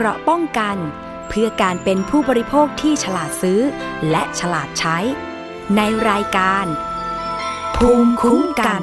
[0.00, 0.76] เกราะป้องกัน
[1.28, 3.60] เพื่อการเป็นผู้บริโภคที่ฉลาดซื้อ
[4.10, 4.98] และฉลาดใช้
[5.76, 5.80] ใน
[6.10, 6.66] รายการ
[7.76, 8.82] ภูมิคุ้มกัน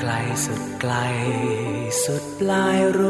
[0.00, 0.94] ใกล้สุดไกล
[2.04, 3.00] สุดปลายร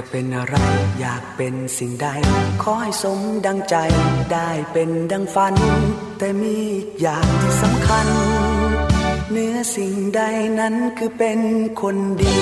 [0.00, 0.56] จะเป็นอะไร
[1.00, 2.08] อยากเป็นสิ่งใด
[2.62, 3.76] ขอให้สมดังใจ
[4.32, 5.54] ได้เป็นดังฝัน
[6.18, 8.06] แต่มีอีกอย่างที่สำคัญ
[9.30, 10.20] เนื้อสิ่งใด
[10.58, 11.40] นั้นคือเป็น
[11.80, 12.36] คนดี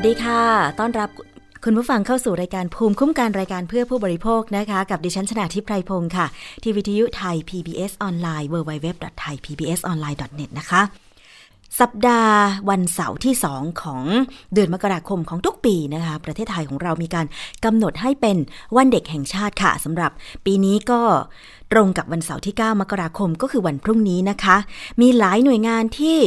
[0.00, 0.42] วัสดีค่ะ
[0.80, 1.08] ต้อนรับ
[1.64, 6.26] คุณผู้ฟังเข้าสู่รายการภูมิคุ้มกันรายการเพื่อผู้บริโภคนะคะ กับดิฉันชนาทิพไพรพงศ์ค่ะ
[6.62, 10.82] ที่วิทยุไทย PBS ออนไลน์ www.thaipbsonline.net นะคะ
[11.80, 12.36] สัปดาห์
[12.70, 14.02] วันเสาร์ที่ 2 ของ
[14.54, 17.26] เดือนมกราคมของทุกปีนะคะ ประเทศไทยของเรามีการ
[17.64, 18.36] กำหนดให้เป็น
[18.76, 20.10] วันเด็กแห่งชาติค่ะสำหรับ
[20.44, 21.00] ปีนี้ก็
[21.72, 24.56] ตรงกับวันเสาร์ที่ 9 มกราคมก็คือวันพรุ่งนี้นะคะ
[25.00, 26.18] มีหลายหน่วยงานที่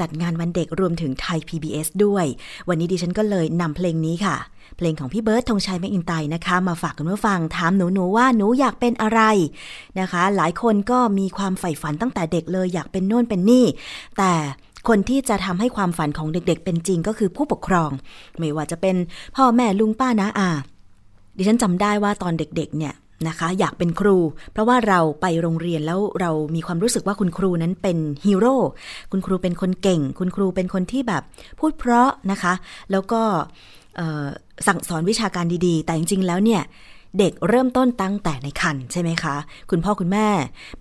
[0.00, 2.26] จัดงานวันเด็กรวมถึงไทย PBS ด้วย
[2.68, 4.36] วันนี้ดิฉันก็เลยนำเพลงนี้ค่ะ
[4.76, 9.20] เพลงของพี่เบิร์ดธงชัยแมกอินไตนะคะ มาฝากคุณผู้ฟังถามหนูหนูว่าหนูอยากเป็นอะไร
[10.00, 13.66] นะคะ หลายคนก็มีความใฝ่ฝันตั้งแต่เด็กเลยอยากเป็นโน่นเป็นนี่
[14.18, 14.32] แต่
[14.88, 17.90] คนที่จะทำให้ความฝันของเด็กๆ เป็นจริงก็คือผู้ปกครอง
[18.38, 18.96] ไม่ว่าจะเป็น
[19.36, 20.50] พ่อแม่ลุงป้าน้าอา
[21.36, 22.94] ดิฉันจำได้ว่าตอนเด็กๆ เนี่ย
[23.28, 24.16] นะคะ อยากเป็นครู
[24.52, 28.56] เพราะว่าเราไปโรงเรียนแล้วเรามีความรู้สึกว่าคุณครูนั้นเป็นฮีโร่
[29.10, 31.22] คุณครูเป็นคนเก่ง คุณครูเป็นคนที่แบบ
[31.60, 32.52] พูดเพราะนะคะ
[32.90, 33.22] แล้วก็
[34.66, 36.62] สั่งสอนวิชาการดีๆ แต่จริงๆแล้วเนี่ย
[37.18, 39.36] เด็กเริ่มต้นตั้งแต่ในคันใช่ไหมคะ
[39.70, 40.28] คุณพ่อคุณแม่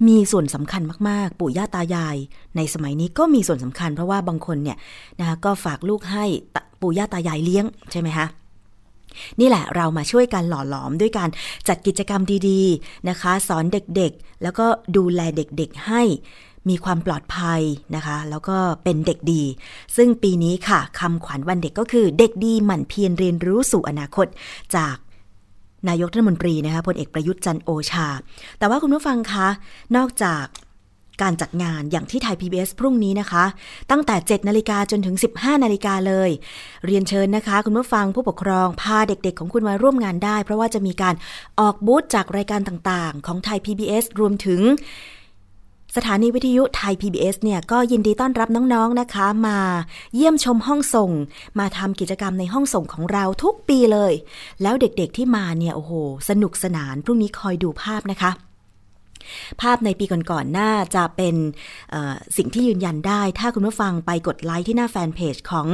[0.07, 2.15] มีส่วนสำคัญมากๆ ปู่ย่าตายาย
[2.56, 4.77] ในสมัยนี้ก็มีส่วนสำคัญ เพราะว่าบางคนเนี่ย
[5.19, 6.25] นะคะก็ฝากลูกให้
[6.81, 8.25] ปู่ย่าตายายเลี้ยงใช่ไหมคะ
[9.39, 11.30] นี่แหละเรามาช่วยกันหล่อหลอมด้วยการ
[11.68, 14.65] จัดกิจกรรมดีๆนะคะ สอนเด็กๆ แล้วก็
[14.98, 16.01] ดูแลเด็กๆให้
[16.69, 17.62] มีความปลอดภัย
[17.95, 19.44] นะคะ แล้วก็เป็นเด็กดี
[19.95, 24.27] ซึ่งปีนี้ค่ะคำขวัญวันเด็กก็คือเด็กดีหมั่นเพียรเรียนรู้สู่อนาคต
[24.75, 24.95] จาก
[25.89, 28.07] นายกรัฐมนตรีนะคะพลเอกประยุทธ์จันโอชา
[28.59, 29.48] แต่ว่าคุณผู้ฟังคะ
[29.98, 30.45] นอกจาก
[31.21, 33.45] การจัดงานอย่างที่ไทย PBS พรุ่งนี้นะคะ
[33.92, 36.30] ตั้งแต่ 7 นาฬิกาจนถึง 15 นาฬิกาเลย
[36.86, 41.15] เรียนเชิญนะคะ คุณผู้ฟังผู้ปกครอง พาเด็กๆ ของคุณมาร่วมงานได้ เพราะว่าจะมีการ
[41.60, 44.62] ออกบูธจากรายการต่างๆ ของไทย PBS รวมถึง
[45.98, 49.59] สถานีวิทยุไทย PBS เนี่ยก็ยินดีต้อนรับน้องๆนะคะ มา
[50.16, 51.12] เยี่ยมชมห้องส่ง
[51.59, 54.13] มาทำกิจกรรมในห้องส่งของเราทุกปีเลย
[54.62, 55.92] แล้วเด็กๆที่มาเนี่ยโอ้โห
[56.30, 58.31] สนุกสนานพรุ่งนี้คอยดูภาพนะคะ
[59.62, 61.36] ภาพในปีก่อนๆน่าจะเป็น
[62.38, 65.68] สิ่งที่ยืนยันได้ ถ้าคุณผู้ฟังไปกดไลค์ที่หน้าแฟนเพจของ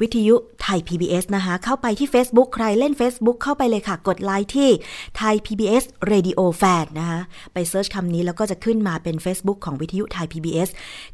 [0.00, 4.70] วิทยุไทย PBS นะคะ เข้าไปที่ Facebook ใครเล่น Facebook เข้าไปเลยค่ะ กดไลค์ที่
[5.16, 7.20] ไทย PBS Radio Fan นะคะ
[7.52, 10.68] ไปเซิร์ชคำนี้แล้วก็จะขึ้นมาเป็น Facebook ของวิทยุไทย PBS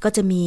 [0.04, 0.44] ก็จะมี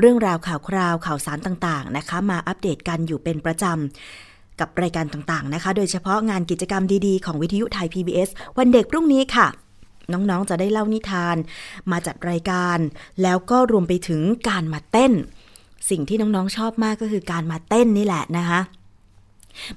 [0.00, 8.28] เรื่องราวข่าวคราวข่าวสารต่างๆนะคะ มาอัปเดตกันอยู่เป็นประจำกับรายการต่างๆนะคะ โดยเฉพาะงานกิจกรรมดีๆ ของวิทยุไทย PBS
[8.58, 9.46] วันเด็กพรุ่งนี้ค่ะ
[10.12, 11.36] น้องๆจะได้เล่านิทาน
[11.90, 12.78] มาจัดรายการ
[13.22, 15.12] แล้วก็รวมไปถึงการมาเต้น
[15.90, 18.60] สิ่งที่น้องๆชอบมากก็คือการมาเต้นนี่แหละนะคะ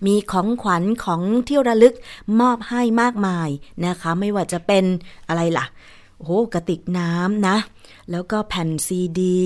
[0.05, 1.95] มีของขวัญของที่ระลึก
[2.39, 3.49] มอบให้มากมาย
[3.85, 4.85] นะคะ ไม่ว่าจะเป็น
[5.27, 5.65] อะไรล่ะ
[6.19, 7.57] โอ้กระติกน้ำนะ
[8.11, 9.39] แล้วก็แผ่นซีดี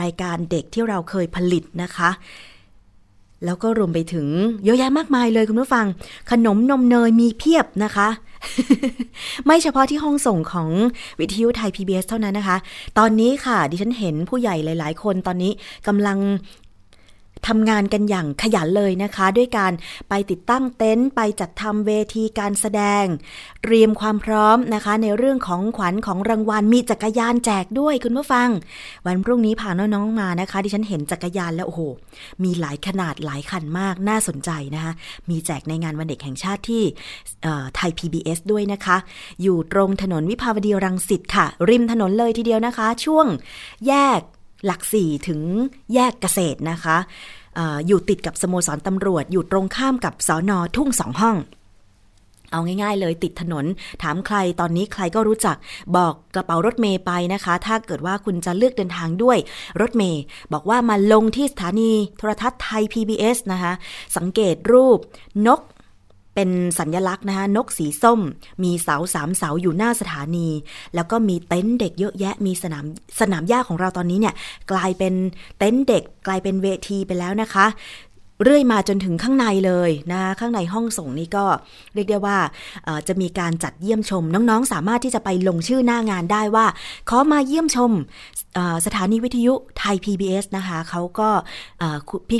[0.00, 2.10] รายการเด็กที่เราเคยผลิตนะคะ
[3.44, 4.28] แล้วก็รวมไปถึง
[4.64, 5.86] เยอะแยะมากมายเลยคุณผู้ฟัง
[6.30, 8.08] ขนมนมเนยมีเพียบนะคะ
[9.46, 10.68] ไม่เฉพาะที่ห้องส่งของ
[11.20, 12.56] วิทยุไทย PBS เท่านั้นนะคะ
[12.98, 15.52] ตอนนี้ค่ะ ดิฉันเห็นผู้ใหญ่หลาย ๆ คนตอนนี้
[15.86, 16.18] กำลัง
[17.48, 19.72] ทำงานกันอย่างขยันเลยนะคะ ด้วยการ
[20.08, 23.04] ไปติดตั้งเต็นท์ไปจัดทำเวทีการแสดง
[23.62, 28.48] เตรียมความพร้อมนะคะ ในเรื่องของขวัญของรางวัลมีจักรยานแจกด้วยคุณผู้ฟัง
[29.06, 31.80] วันพรุ่งนี้พาน้องๆมานะคะ ดิฉันเห็นจักรยานแล้วโอ้โห
[32.44, 34.92] มีหลายขนาดหลายคันมากน่าสนใจนะคะ
[35.30, 36.82] มีแจกในงานวันเด็กแห่งชาติที่
[37.76, 38.96] ไทย PBS ด้วยนะคะ
[39.42, 43.26] อยู่ตรงถนนวิภาวดีรังสิตค่ะ ริมถนนเลยทีเดียวนะคะ ช่วง
[43.88, 44.20] แยก
[44.66, 45.40] หลักสี่ถึง
[45.94, 46.96] แยกเกษตรนะคะ
[47.58, 51.38] ออยู่ติดกับสโมสรตำรวจ อยู่ตรงข้ามกับสอนอทุ่งสองห้อง
[52.52, 53.64] เอาง่ายๆ เลยติดถนน
[54.02, 55.56] ถามใครตอนนี้ใครก็รู้จัก
[55.96, 59.38] บอกกระเป๋ารถเมย์ไปนะคะ ถ้าเกิดว่าคุณจะเลือกเดินทางด้วย
[59.80, 63.72] รถเมย์บอกว่ามาลงที่สถานีโทรทัศน์ไทย PBS นะคะ
[64.16, 64.98] สังเกตรูป
[65.46, 65.60] นก
[66.34, 68.20] เป็นสัญญลักษณ์นะคะนกสีส้ม
[68.64, 70.48] มีเสาสามเสาอยู่หน้าสถานี
[70.94, 72.84] แล้วก็มีเต็นท์เด็กเยอะแยะมีสนาม
[73.20, 74.34] สนามหญ้าของเราตอนนี้เนี่ย
[74.72, 75.14] กลายเป็น
[75.58, 77.66] เต็นท์เด็ก กลายเป็นเวทีไปแล้วนะคะ
[78.42, 81.44] เรื่อยมาจนถึงข้างในเลยนะข้างในห้องส่งนี่ก็
[81.94, 82.38] เรียกได้ว่า
[83.08, 86.66] จะมีการจัดเยี่ยมชม น้องๆ สามารถที่จะไปลงชื่อหน้างานได้ว่า
[87.08, 87.90] ขอมาเยี่ยมชม
[88.86, 91.28] สถานีวิทยุไทย PBS นะคะเขาก็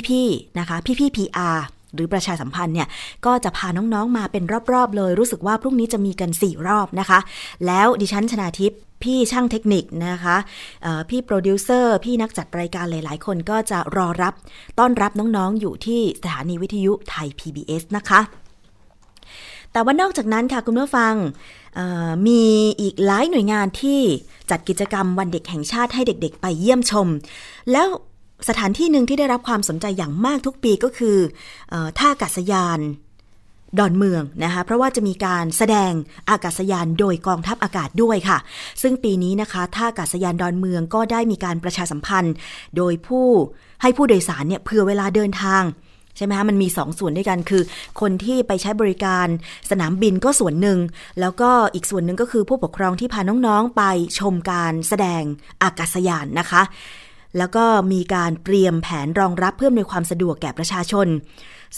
[0.09, 1.57] พี่ๆนะคะพี่ๆ PR
[1.95, 2.87] หรือประชาสัมพันธ์เนี่ย
[3.25, 7.19] ก็จะพาน้องๆมาเป็นรอบๆ เลย รู้สึกว่าพรุ่งนี้จะมีกัน 4 รอบนะคะ
[7.65, 10.35] แล้วดิฉันชนาทิพย์พี่ช่างเทคนิคนะคะ
[11.09, 14.33] พี่โปรดิวเซอร์ พี่นักจัดรายการหลายๆ คนก็จะรอรับ
[14.79, 18.19] ต้อนรับน้องๆ อยู่ที่สถานีวิทยุไทย PBS นะคะ
[19.71, 21.13] แต่ว่านอกจากนั้นค่ะคุณผู้ฟัง
[22.27, 22.43] มี
[22.81, 23.99] อีกหลายหน่วยงานที่
[24.51, 27.07] จัดกิจกรรมวันเด็กแห่งชาติให้เด็กๆ ไปเยี่ยมชม
[27.71, 27.87] แล้ว
[28.49, 31.17] สถานที่หนึ่งที่ได้รับความสนใจอย่างมากทุกปีก็คือ
[31.73, 32.79] อท่าอากาศยาน
[33.79, 35.91] ดอนเมืองนะคะเพราะว่าจะมีการแสดง
[36.29, 38.37] อากาศยานโดยกองทัพอากาศด้วยค่ะ
[38.81, 42.35] ซึ่งปีนี้นะคะท่าอากาศยานดอนเมืองก็ได้มีการประชาสัมพันธ์
[42.77, 43.27] โดยผู้
[43.81, 45.63] ให้ผู้โดยสารเนี่ยเผื่อเวลาเดินทาง
[46.17, 47.63] ใช่ไหมคะมันมี2ส่วนด้วยกันคือ
[48.01, 49.27] คนที่ไปใช้บริการ
[49.69, 50.79] สนามบินก็ส่วนหนึ่ง
[51.19, 53.83] แล้วก็อีกส่วนหนึ่งก็คือผู้ปกครองที่พาน้องๆไป
[54.19, 55.23] ชมการแสดง
[55.63, 56.61] อากาศยานนะคะ
[57.37, 61.07] แล้วก็มีการเตรียมแผนรองรับเพื่อในความสะดวกแก่ประชาชน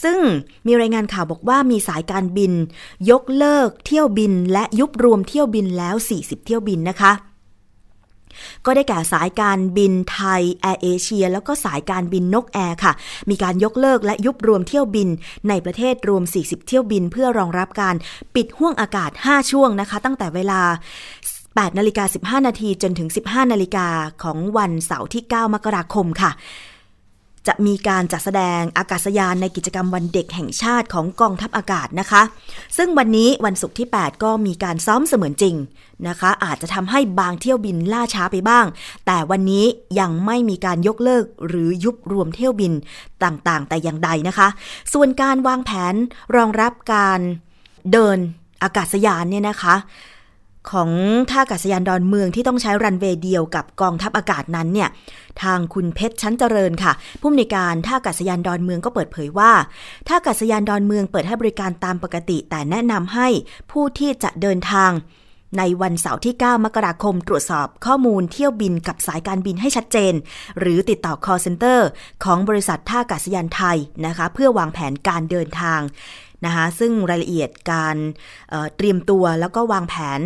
[0.03, 0.19] ซึ่ง
[0.67, 2.51] มีรายงานข่าวบอกว่ามีสายการบิน
[3.11, 7.13] ยกเลิกเที่ยวบิน และยุบรวมเที่ยวบินแล้ว 40 เที่ยวบินนะคะ
[8.65, 12.93] ก็ได้แก่สายการบินไทยแอร์เอเชียแล้วก็สายการบินนกแอร์ค่ะ
[13.29, 15.09] มีการยกเลิกและยุบรวมเที่ยวบิน
[15.49, 17.95] ในประเทศรวม 40 เที่ยวบิน เพื่อรองรับการ
[18.35, 20.61] ปิดห่วงอากาศ 5 ช่วงนะคะ ตั้งแต่เวลา
[21.59, 23.87] 8นาฬิกา15 นาทีจนถึง 15 นาฬิกา
[24.23, 26.31] ของวันเสาร์ที่ 9 มกราคมค่ะ
[27.47, 32.21] จะมีการจัดแสดงอากาศยานในกิจกรรมวันเด็กแห่งชาติของกองทัพอากาศนะคะ
[32.77, 35.55] ซึ่งวันนี้วันศุกร์ที่ 8 ก็มีการซ้อมเสมือนจริง
[36.07, 38.65] นะคะ อาจจะทำให้บางเที่ยวบินล่าช้าไปบ้าง
[39.05, 39.65] แต่วันนี้
[39.99, 42.73] ยังไม่มีการยกเลิกหรือยุบรวมเที่ยวบิน
[43.23, 44.47] ต่างๆ แต่อย่างใดนะคะ
[44.93, 45.95] ส่วนการวางแผน
[46.35, 47.19] รองรับการ
[47.91, 48.17] เดิน
[48.63, 49.75] อากาศยานเนี่ยนะคะ
[50.71, 50.89] ของ
[51.29, 54.89] ท่าอากาศยานดอนเมืองที่ต้องใช้รันเวย์เดียวกับกองทัพอากาศนั้นเนี่ย
[55.41, 59.51] ทางคุณเพชรชั้นเจริญค่ะ ผู้อำนวยการท่าอากาศยานดอนเมืองก็เปิดเผยว่า
[60.07, 63.27] ท่าอากาศยานดอนเมืองเปิดให้บริการตามปกติ แต่แนะนำให้
[63.71, 64.91] ผู้ที่จะเดินทาง
[65.57, 70.13] ในวันเสาร์ที่ 9 มกราคม ตรวจสอบข้อมูลเที่ยวบินกับสายการบินให้ชัดเจน
[70.59, 71.79] หรือติดต่อ call center
[72.23, 75.79] ของบริษัทท่าอากาศยานไทยนะคะ เพื่อวางแผนการเดินทาง
[76.45, 77.97] นะคะซึ่งรายละเอียดการ
[78.77, 80.19] เตรียมตัวแล้วก็วางแผน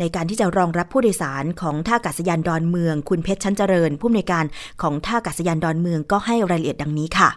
[0.00, 4.44] ในการที่จะรองรับผู้โดยสารของท่าอากาศยานดอนเมือง คุณเพชรชั้นเจริญ ผู้อำนวยการ
[4.82, 7.30] ของท่าอากาศยานดอนเมืองก็ให้รายละเอียดดังนี้ค่ะ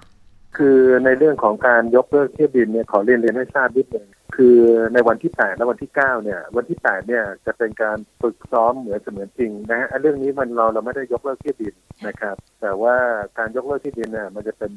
[0.58, 4.58] คือในเรื่องของการยกเลิกเที่ยวบินเนี่ยขอเรียนเรียนให้ทราบนิดนึงคือ
[4.94, 11.74] ในวันที่ 8 และวันที่ 9 เนี่ย วันที่ 8 เนี่ยจะเป็นการฝึกซ้อมเหมือนเสมือนจริงนะฮะเรื่องนี้มันเราเราไม่ได้ยกเลิกเที่ยวบิน
[12.08, 12.96] นะครับ แต่ว่า
[13.38, 14.72] การยกเลิกเที่ยวบินเนี่ยมันจะเป็น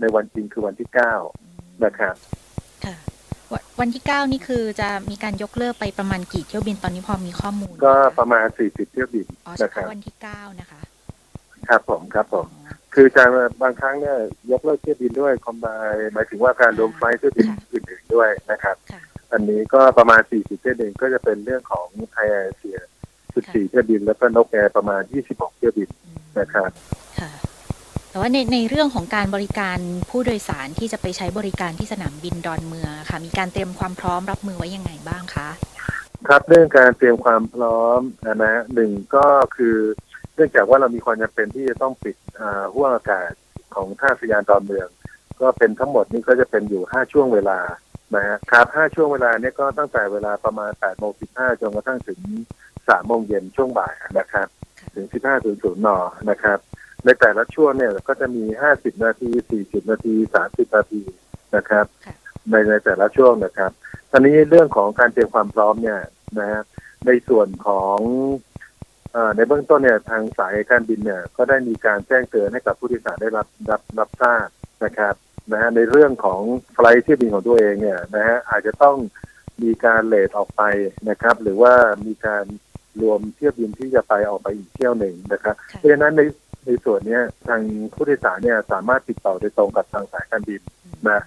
[0.00, 0.88] ในวันจริงคือวันที่
[1.36, 2.14] 9 นะครับ
[3.80, 9.26] วันที่เก้านี่คือจะมีการยกเลิกไปประมาณกี่เที่ยวบินตอนนี้พอมีข้อมูล ก็ประมาณสี่สิบเที่ยวบิน
[9.62, 10.80] นะครับวันที่เก้านะคะ
[11.68, 12.46] ครับผมครับผม
[12.94, 13.24] คือจะ
[13.62, 14.16] บางครั้งเนี่ย
[14.50, 15.66] ยกเลิกเที่ยวบินด้วยคอมไบ
[16.12, 18.76] หมายถึงว่าการรวมไฟเที่ยวบินอื่นๆด้วยนะครับ
[19.32, 22.78] อันนี้ก็ประมาณสี่สิบเที่ยวบินก็จะเป็นเรื่องของไทยแอร์เซีย
[23.34, 25.88] สิบสี่เที่ยวบิน แล้วก็นกแอร์ประมาณยี่สิบหกเที่ยวบิน
[26.40, 26.70] นะครับ
[28.18, 29.78] แต่ว่าในในเรื่องของการบริการ
[30.10, 35.48] ผู้โดยสารที่จะไปใช้บริการที่สนามบินดอนเมืองค่ะ มีการเตรียมความพร้อมรับมือไว้ยังไงบ้างคะ
[36.28, 38.00] ครับเรื่องการเตรียมความพร้อม
[38.44, 39.76] นะหนึ่งก็คือ
[40.34, 42.16] เนื่องจากว่าเรามีความจำเป็นที่จะต้องปิด
[42.74, 43.30] ห้วงอากาศ
[43.74, 44.88] ของท่าสยานดอนเมือง
[45.40, 47.58] ก็เป็นทั้งหมดนี้ก็จะเป็นอยู่ห้าช่วงเวลา
[48.16, 52.20] นะครับห้าช่วงเวลานี้ก็ตั้งแต่เวลาประมาณแปดโมงสิบห้าจนกระทั่งถึง
[52.88, 54.48] สามโมงเย็นช่วงบ่ายนะครับ
[54.94, 55.88] ถึงสิบห้าถึงศูนย์น
[56.30, 56.60] นะครับ
[57.04, 61.02] ในแต่ละช่วงเนี่ยก็จะมีห้าสิบนาทีสี่สิบนาทีสามสิบนาที
[61.56, 61.86] นะครับ
[62.50, 63.70] ในในแต่ละช่วงนะครับ
[64.10, 66.00] ตอนนี้เรื่องของการเตรียมความพร้อมเนี่ย
[66.38, 66.62] นะฮะ
[67.06, 67.98] ในส่วนของ
[69.36, 74.48] ในเบื้องต้นเนี่ยทางสายการบินเนี่ยก็ได้มีการแจ้งเตือนให้กับผู้โดยสารได้รับรับรับทราบ
[74.84, 75.14] นะครับ
[75.52, 76.42] นะฮะในเรื่องของ
[76.74, 78.96] ไฟล์ที่บินของตัวเองเนี่ยนะฮะอาจจะต้อง
[79.62, 80.62] มีการเลทออกไป
[81.08, 81.74] นะครับ หรือว่า
[82.06, 82.44] มีการ
[83.00, 86.22] รวมเที่ยวบินที่จะไปออกไปอีกเที่ยวหนึ่งนะครับ เพราะฉะนั้นใน
[86.68, 87.62] ในส่วนนี้ทาง
[87.94, 90.60] ผู้โดยสารเนี่ยสามารถติดต่อโดยตรงกับทางสายการบิน
[91.08, 91.20] นะ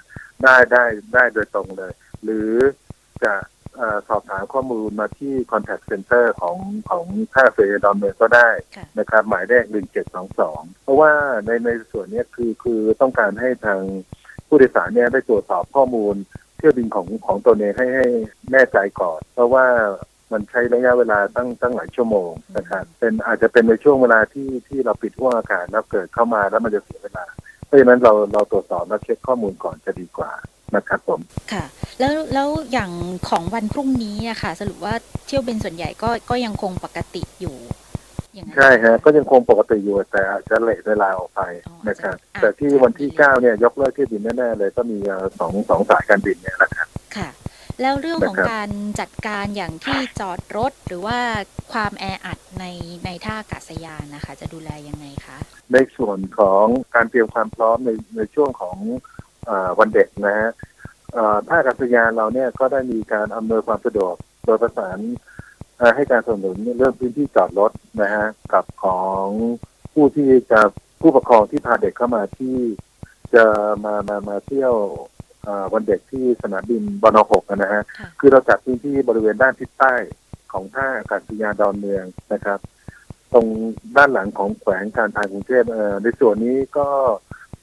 [0.43, 0.83] ได้ได้
[1.13, 1.91] ได้โดยตรงเลย
[2.24, 2.50] หรือ
[3.24, 3.33] จะ
[4.10, 6.57] สอบถามข้อมูลมาที่ contact center ของ
[6.89, 8.50] ของท่าเรือดอนเมืองก็ได้
[9.00, 11.12] นะครับหมายเลขหนึ่งเจ็ดสองสองเพราะว่า
[11.45, 13.79] ในในส่วนนี้คือคือต้องการให้ทาง
[14.48, 16.15] ผู้โดยสารเนี่ยได้ตรวจสอบข้อมูล
[16.57, 18.07] เที่ยวบินของของตัวเองให้ให้
[18.51, 19.65] แน่ใจก่อน เพราะว่า
[20.33, 27.25] มันใช้ระยะเวลาตั้งตั้งหลายชั่วโมงนะครับเป็นอาจจะเป็นในช่วงเวลาที่ที่เราปิดห้วงอากาศแล้วเกิดเข้ามาแล้วมันจะเสียเวลา
[27.65, 30.31] เพราะฉะนั้นเราเราตรวจสอบและเช็คข้อมูลก่อนจะดีกว่า
[30.75, 31.19] นะครับผม
[31.53, 31.65] ค่ะ
[32.00, 32.91] แล้วแล้วอย่าง
[33.29, 34.93] ของวันพรุ่งนี้อะค่ะ สรุปว่า
[35.27, 37.57] เที่ยวบินส่วนใหญ่ก็ก็ยังคงปกติอยู่
[38.55, 41.41] ใช่ฮะก็ยังคงปกติอยู่แต่อาจจะเลทเวลาออกไป
[41.89, 44.97] นะครับแต่ที่วันที่เก้าเนี่ยยกเลิกเที่ยวบินแน่ๆเลยก็มี
[45.39, 46.90] สองสองสายการบินเนี่ยนะครับค่ะ
[47.81, 48.69] แล้วเรื่องของการ
[49.00, 51.19] จัดการอย่างที่จอดรถหรือว่า
[51.73, 52.65] ความแออัดใน
[53.05, 55.38] ในท่าอากาศยานนะคะ จะดูแลยังไงคะ
[55.73, 58.77] ในส่วนของการเตรียมความพร้อมในในช่วงของ
[59.50, 60.50] อวันเด็กนะฮะ
[61.47, 64.97] ท่าอากาศยานเราเนี่ยก็ได้มีการอำนวยความสะดวกโดยประสาน
[65.95, 67.71] ให้การสนับสนุนเรื่องพื้นที่จอดรถ
[68.01, 69.25] นะฮะกับของ
[69.93, 70.61] ผู้ที่จะ
[71.01, 72.57] ผู้ปกครองที่พาเด็กเข้ามาที่
[73.33, 73.45] จะ
[73.85, 74.73] มามามาเที่ยว
[75.74, 77.83] วันเด็กที่สนามบินบนหกนะฮะ
[78.19, 79.93] คือเราจัดพื้นที่บริเวณด้านทิศใต้
[80.53, 82.60] ของท่าอากาศยานดอนเมืองนะครับ
[83.33, 83.48] ตรง
[83.98, 85.63] ด้านหลังของแขวงการทางกรุงเทพ
[86.03, 86.88] ในส่วนนี้ก็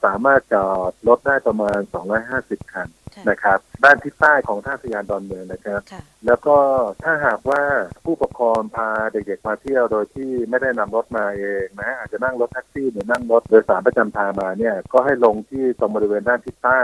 [0.03, 1.79] สามารถจอดรถได้ประมาณ
[2.25, 2.87] 250 คัน
[3.29, 5.81] นะครับด้านทิศใต้ของท่าสยานดอนเมืองนะครับ
[6.25, 6.57] แล้วก็
[7.03, 7.61] ถ้าหากว่า
[8.05, 16.81] ผู้ปกครองพาเด็กๆมาเที่ยวโดยที่ไม่ได้นำรถมาเองนะอาจจะนั่งรถแท็กซี่หรือนั่งรถโดยสารประจำทางมาเนี่ยก็ให้ลงที่ตรงบริเวณด้านทิศใต้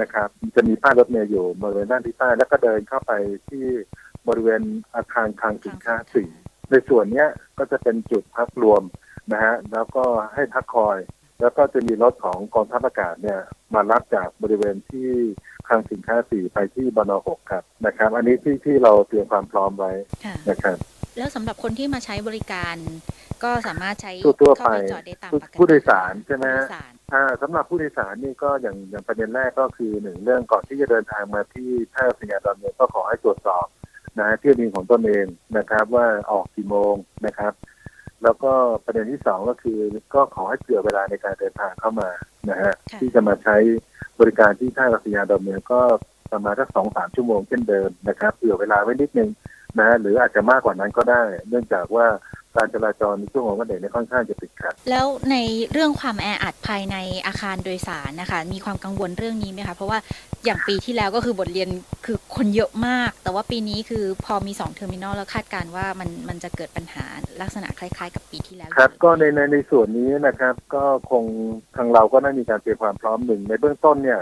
[0.00, 3.12] นะครับจะมีป้ายรถเมล์อยู่บริเวณด้านทิศใต้แล้วก็เดินเข้าไป
[3.50, 3.66] ที่
[4.28, 4.62] บริเวณ
[4.94, 6.28] อาคารคลังสินค้าสี่
[6.70, 8.82] ในส่วนเนี้ยก็จะเป็นจุดพักรวม
[9.32, 10.98] นะฮะแล้วก็ให้พักคอย
[11.40, 13.40] แล้วก็จะมีรถของกองทัพอากาศเนี่ย
[13.74, 15.10] มารับจากบริเวณที่
[15.68, 19.92] คลังสินค้าสี่ไปที่บนหกครับนะครับ อันนี้ที่ที่เราเตรียมความพร้อมไว้
[20.50, 20.76] นะครับ
[21.18, 22.76] แล้วสำหรับคนที่มาใช้บริการ
[23.44, 26.46] ก็สามารถใช้ทั่วไปจอดได้ตามปกติผู้โดยสารใช่ไหม
[27.14, 33.66] อ่าสำหรับผู้โดยสารนี่ก็อย่างอย่างประเด็นแรกก็คือหนึ่งเรื่องก่อนที่จะเดินทางมาที่ท่าอากาศยานดอนเมืองก็ขอให้ตรวจสอบ
[34.20, 35.26] นะเที่ยวบินของตนเอง
[35.58, 36.94] นะครับ ว่าออกกี่โมง
[37.26, 37.52] นะครับ
[38.22, 38.52] แล้วก็
[38.84, 39.78] ประเด็นที่สองก็คือ
[40.14, 42.10] ก็ขอให้เผื่อเวลาในการเดินทางเข้ามา
[42.50, 43.56] นะฮะที่จะมาใช้
[44.20, 45.80] บริการที่ท่าอากาศยานดอนเมืองก็
[46.32, 49.30] ประมาณสักสองสามชั่วโมงเช่นเดิมนะครับเผื่อเวลาไว้นิดนึง
[49.80, 52.06] นะหรืออาจจะมากกว่านั้นก็ได้ เนื่องจากว่า
[52.58, 55.36] การจราจรในช่วงของวันเด็กเนี่ยค่อนข้างจะติดขัด แล้วใน
[55.72, 59.98] เรื่องความแออัดภายในอาคารโดยสารนะคะ มีความกังวลเรื่องนี้ไหมคะ เพราะว่า
[60.44, 61.68] อย่างปีที่แล้วก็คือบทเรียน
[62.06, 67.04] คือคนเยอะมาก แต่ว่าปีนี้คือพอมีสอง terminal แล้วคาดการว่ามันมันจะเกิดปัญหา
[67.40, 71.24] ลักษณะคล้ายๆ กับปีที่แล้ววครับก็ในในในส่วนนี้นะครับ ก็คง
[71.76, 74.20] ทางเราก็ได้มีการเตรียมความพร้อมหนึ่งในเบื้องต้นเนี่ย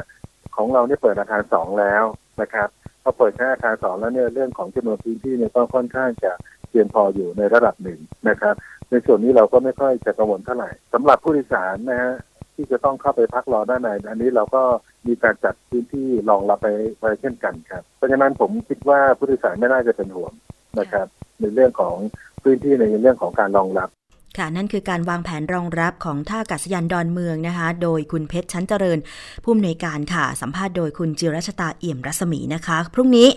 [0.57, 2.05] ของเราเนี่ยเปิดอาคารสองแล้ว
[2.43, 2.69] นะครับ
[3.03, 6.33] พอเปิดแค่อาคารสองแล้วเนี่ยเรื่องของจำนวนพื้นที่เนี่ยก็ค่อนข้างจะ
[6.71, 8.55] เพียงพออยู่ในระดับหนึ่งนะครับ
[8.91, 12.15] ในส่วนนี้เราก็ไม่ค่อยจะกังวลเท่าไหร่สำหรับผู้โดยสารนะฮะ
[12.55, 14.63] ที่จะต้องเข้าไปพักรอด้านในอันนี้เราก็
[15.07, 20.33] มีการจัดพื้นที่รองรับไปไว้เช่นกันครับ เพราะฉะนั้นผมคิดว่าผู้โดยสารไม่น่าจะเป็นห่วง
[20.79, 21.07] นะครับ
[21.41, 21.97] ในเรื่องของ
[22.43, 23.89] พื้นที่ในเรื่องของการรองรับ
[24.39, 28.99] ค่ะนั่นคือการวางแผนรองรับของท่าอากาศยานดอนเมืองนะคะ โดยคุณเพชรชั้นเจริญ
[29.43, 33.29] ผู้อำนวยการค่ะ สัมภาษณ์โดยคุณจิรัชตาเอี่ยมรัศมีนะคะ พรุ่งนี้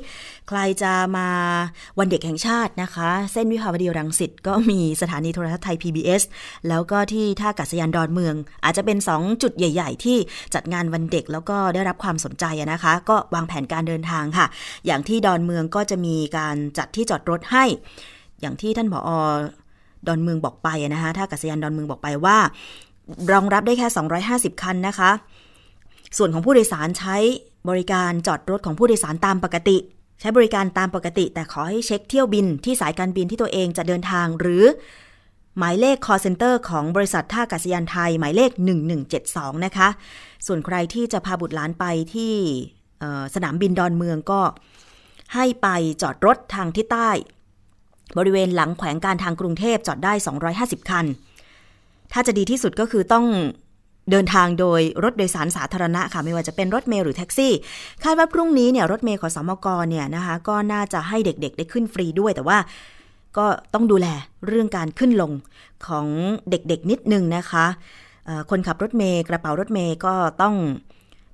[0.49, 1.27] ใครจะมา
[1.99, 6.21] วันเด็กแห่งชาตินะคะ เส้นวิภาวดีรังสิตก็มีสถานีโทรทัศน์ไทย PBS
[6.67, 10.17] แล้วก็ที่ท่าอากาศยานดอนเมือง อาจจะเป็น 2 จุดใหญ่ ๆ ที่
[10.53, 14.45] จัดงานวันเด็กแล้วก็ได้รับความสนใจนะคะ ก็วางแผนการเดินทางค่ะ
[14.85, 17.65] อย่างที่ดอนเมืองก็จะมีการจัดที่จอดรถให้
[18.41, 19.11] อย่างที่ท่านผอ
[20.07, 22.37] ดอนเมืองบอกไปนะคะท่าอากาศยานดอนเมืองบอกไปว่า
[23.31, 23.87] รองรับได้แค่
[24.25, 25.11] 250 คันนะคะ
[26.17, 27.17] ส่วนของผู้โดยสารใช้
[27.69, 29.77] บริการจอดรถของผู้โดยสารตามปกติ
[30.19, 34.65] ใช้บริการตามปกติ แต่ขอให้เช็คเที่ยวบินที่สายการบินที่ตัวเองจะเดินทางหรือ
[35.57, 38.51] หมายเลข call center ของบริษัทท่าอากาศยานไทย หมายเลข
[39.07, 39.89] 1172 นะคะ
[40.47, 42.33] ส่วนใครที่จะพาบุตรหลานไปที่
[43.35, 44.41] สนามบินดอนเมืองก็
[45.35, 45.67] ให้ไป
[46.01, 47.09] จอดรถทางที่ใต้
[48.17, 50.13] บริเวณหลังแขวงการทางกรุงเทพจอดได้
[50.51, 51.05] 250 คัน
[52.13, 53.25] ถ้าจะดีที่สุดก็คือต้อง
[54.11, 57.53] เดินทางโดยรถโดยสารสาธารณะค่ะไม่ว่าจะเป็นรถเมล์หรือแท็กซี่
[58.03, 62.57] คาดว่าพรุ่งนี้เนี่ยรถเมล์ขอสมกเนี่ยนะคะก็น่าจะให้เด็กๆ ได้ขึ้นฟรีด้วยแต่ว่า
[63.37, 64.07] ก็ต้องดูแล
[64.47, 65.31] เรื่องการขึ้นลง
[65.87, 66.07] ของ
[66.49, 67.65] เด็กๆนิดนึงนะคะ
[68.49, 70.55] คนขับรถเมล์กระเป๋ารถเมล์ก็ต้อง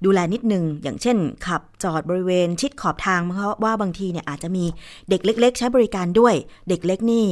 [0.06, 4.65] ดูแลนิดนึง อย่างเช่น ขับจอดบริเวณชิดขอบทางเพราะว่าบางทีเนี่ยอาจจะมี
[5.10, 6.34] เด็กเล็ก ๆ ใช้บริการด้วย
[6.70, 7.28] เด็กเล็กนี่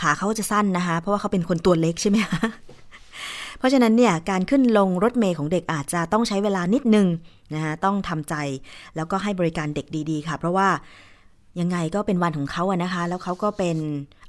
[0.00, 2.40] ขาเขาจะสั้นนะคะ เพราะว่าเขาเป็นคนตัวเล็กใช่ไหมคะ
[3.58, 7.06] เพราะฉะนั้นเนี่ยการขึ้นลงรถเมย์ของเด็กอาจจะต้องใช้เวลานิดนึง
[7.54, 8.34] นะคะต้องทำใจ
[8.96, 10.68] แล้วก็ให้บริการเด็กดีๆ ค่ะ เพราะว่า
[11.60, 13.76] ยังไงก็เป็นวันของเขาอะนะคะ แล้วเขาก็เป็น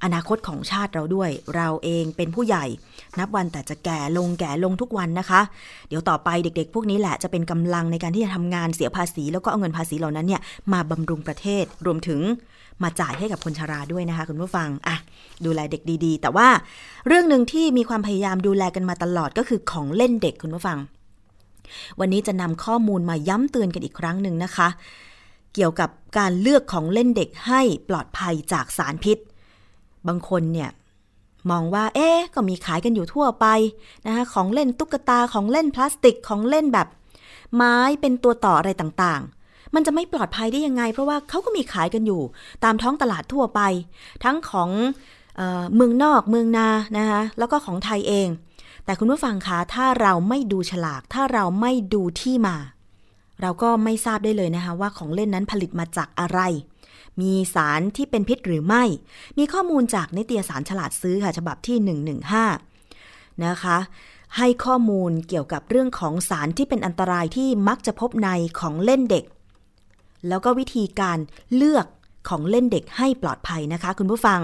[0.04, 2.66] อนาคตของชาติเราด้วย เราเองเป็นผู้ใหญ่
[3.20, 5.42] นับวันแต่จะแก่ลงแก่ลงทุกวันนะคะ
[5.88, 10.42] เดี๋ยวต่อไปเด็กๆ พวกนี้แหละจะเป็นกำลังในการที่จะทำงานเสียภาษี แล้วก็เอาเงินภาษีเหล่านั้นเนี่ย
[10.74, 12.20] มาบำรุงประเทศรวมถึง
[12.84, 14.96] มาจ่ายให้กับคนชราด้วยนะคะ คุณผู้ฟังอะ
[15.46, 16.48] ดูแลเด็กดีๆ แต่ว่า
[17.08, 20.78] เรื่องหนึ่งที่มีความพยายามดูแลกันมาตลอดก็คือของเล่นเด็กคุณผู้ฟัง
[22.00, 24.68] วันนี้จะนำข้อมูลมาย้ำเตือนกันอีกครั้งหนึ่งนะคะ
[25.54, 29.18] เกี่ยวกับการเลือกของเล่นเด็กให้ปลอดภัยจากสารพิษ
[30.08, 30.70] บางคนเนี่ย
[31.52, 33.46] มองว่า เอ๊ก็มีขายกันอยู่ทั่วไป
[34.06, 36.88] นะคะของเล่นตุ๊กตาของเล่นพลาสติกของเล่นแบบ
[37.56, 42.22] ไม้เป็นตัวต่ออะไรต่างๆ มันจะไม่ปลอดภัยได้ยังไง เพราะว่าเขาก็มีขายกันอยู่
[42.64, 43.62] ตามท้องตลาดทั่วไป
[44.24, 44.70] ทั้งของ
[45.38, 48.28] เออเมืองนอกเมืองนานะคะแล้วก็ของไทยเอง
[48.86, 52.56] แต่คุณผู้ฟังคะถ้าเราไม่ดูฉลาก ถ้าเราไม่ดูที่มา
[53.44, 56.40] เราก็ไม่ทราบได้เลยนะคะว่าของเล่นนั้นผลิตมาจากอะไร
[57.22, 58.84] มีสารที่เป็นพิษหรือไม่
[59.38, 61.78] มีข้อมูลจากนิตยสารฉลาดซื้อค่ะฉบับที่
[62.80, 63.78] 115 นะคะ
[64.38, 68.30] ให้ข้อมูลเกี่ยวกับเรื่องของสารที่เป็นอันตรายที่มักจะพบใน
[68.60, 69.26] ของเล่นเด็ก
[70.28, 71.18] แล้วก็วิธีการ
[71.56, 71.86] เลือก
[72.30, 74.40] ของเล่นเด็กให้ปลอดภัยนะคะ คุณผู้ฟัง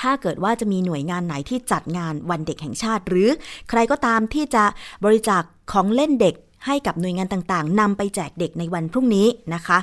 [0.00, 3.28] ถ้าเกิดว่าจะมีหน่วยงานไหนที่จัดงานวันเด็กแห่งชาติ หรือ
[3.70, 4.64] ใครก็ตามที่จะ
[5.04, 6.34] บริจาคของเล่นเด็ก
[6.66, 9.78] ให้กับหน่วยงานต่างๆนำไปแจกเด็กในวันพรุ่งนี้นะคะ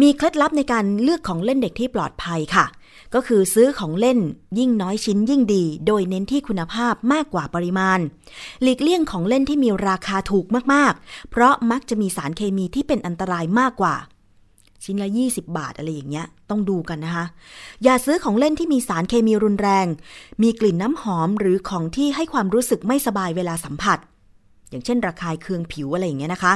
[0.00, 2.66] มีเคล็ดลับในการเลือกของเล่นเด็กที่ปลอดภัยค่ะ
[3.14, 4.18] ก็คือซื้อของเล่น
[4.58, 7.98] ยิ่งน้อยชิ้นยิ่งดี โดยเน้นที่คุณภาพมากกว่าปริมาณ
[8.62, 13.94] หลีกเลี่ยงของเล่นที่มีราคาถูกมากๆ เพราะมักจะมีสารเคมีที่เป็นอันตรายมากกว่า
[14.84, 17.24] ชิ้นละ 20 บาทอะไรอย่างเงี้ย ต้องดูกันนะคะ
[17.84, 19.86] อย่าซื้อของเล่นที่มีสารเคมีรุนแรง
[20.42, 23.98] มีกลิ่นน้ำหอมหรือของที่ให้ความรู้สึกไม่สบายเวลาสัมผัส
[24.70, 26.54] อย่างเช่น ระคายเคืองผิวอะไรอย่างเงี้ยนะคะ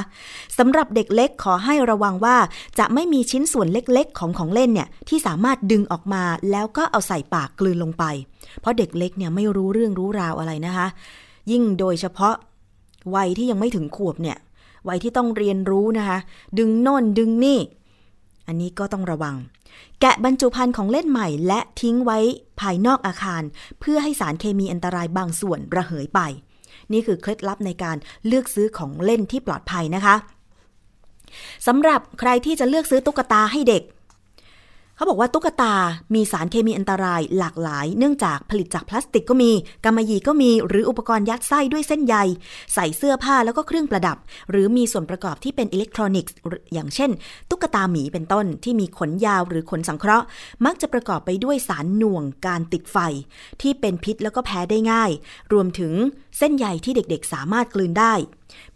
[0.57, 2.37] สำหรับเด็กเล็กขอให้ระวังว่า
[2.79, 8.03] จะไม่มีชิ้นส่วนเล็กๆ ของของเล่นเนี่ยที่สามารถดึงออกมาแล้วก็เอาใส่ปากกลืนลงไป
[8.59, 10.87] เพราะเด็กเล็กเนี่ยไม่รู้เรื่องรู้ราวอะไรนะคะ
[11.51, 12.35] ยิ่งโดยเฉพาะ
[13.15, 14.37] วัยที่ยังไม่ถึงขวบเนี่ย
[14.87, 16.17] วัยที่ต้องเรียนรู้นะคะ
[16.57, 17.59] ดึงโน่นดึงนี่
[18.47, 19.35] อันนี้ก็ต้องระวัง
[20.01, 22.19] แกะบรรจุภัณฑ์ของเล่นใหม่ และทิ้งไว้
[22.59, 23.43] ภายนอกอาคาร
[23.79, 26.19] เพื่อให้สารเคมีอันตรายบางส่วนระเหยไป
[26.93, 30.15] นี่คือเคล็ดลับในการเลือกซื้อของเล่นที่ปลอดภัยนะคะ
[31.67, 33.83] สำหรับใครที่จะเลือกซื้อตุ๊กตาให้เด็ก
[34.95, 35.73] เขาบอกว่าตุ๊กตา
[36.13, 39.51] มีสารเคมีอันตรายหลากหลาย เนื่องจากผลิตจากพลาสติกก็มี
[39.83, 42.15] กำมะหยี่ก็มี หรืออุปกรณ์ยัดไส้ด้วยเส้นใย
[42.73, 44.17] ใส่เสื้อผ้าแล้วก็เครื่องประดับ
[44.51, 46.35] หรือมีส่วนประกอบที่เป็นอิเล็กทรอนิกส์
[46.73, 47.11] อย่างเช่น
[47.49, 50.25] ตุ๊กตาหมีเป็นต้นที่มีขนยาวหรือขนสังเคราะห์
[50.65, 52.97] มักจะประกอบไปด้วยสารหน่วงการติดไฟ
[53.61, 55.11] ที่เป็นพิษแล้วก็แพ้ได้ง่าย
[55.53, 55.93] รวมถึง
[56.37, 58.13] เส้นใยที่เด็กๆ สามารถกลืนได้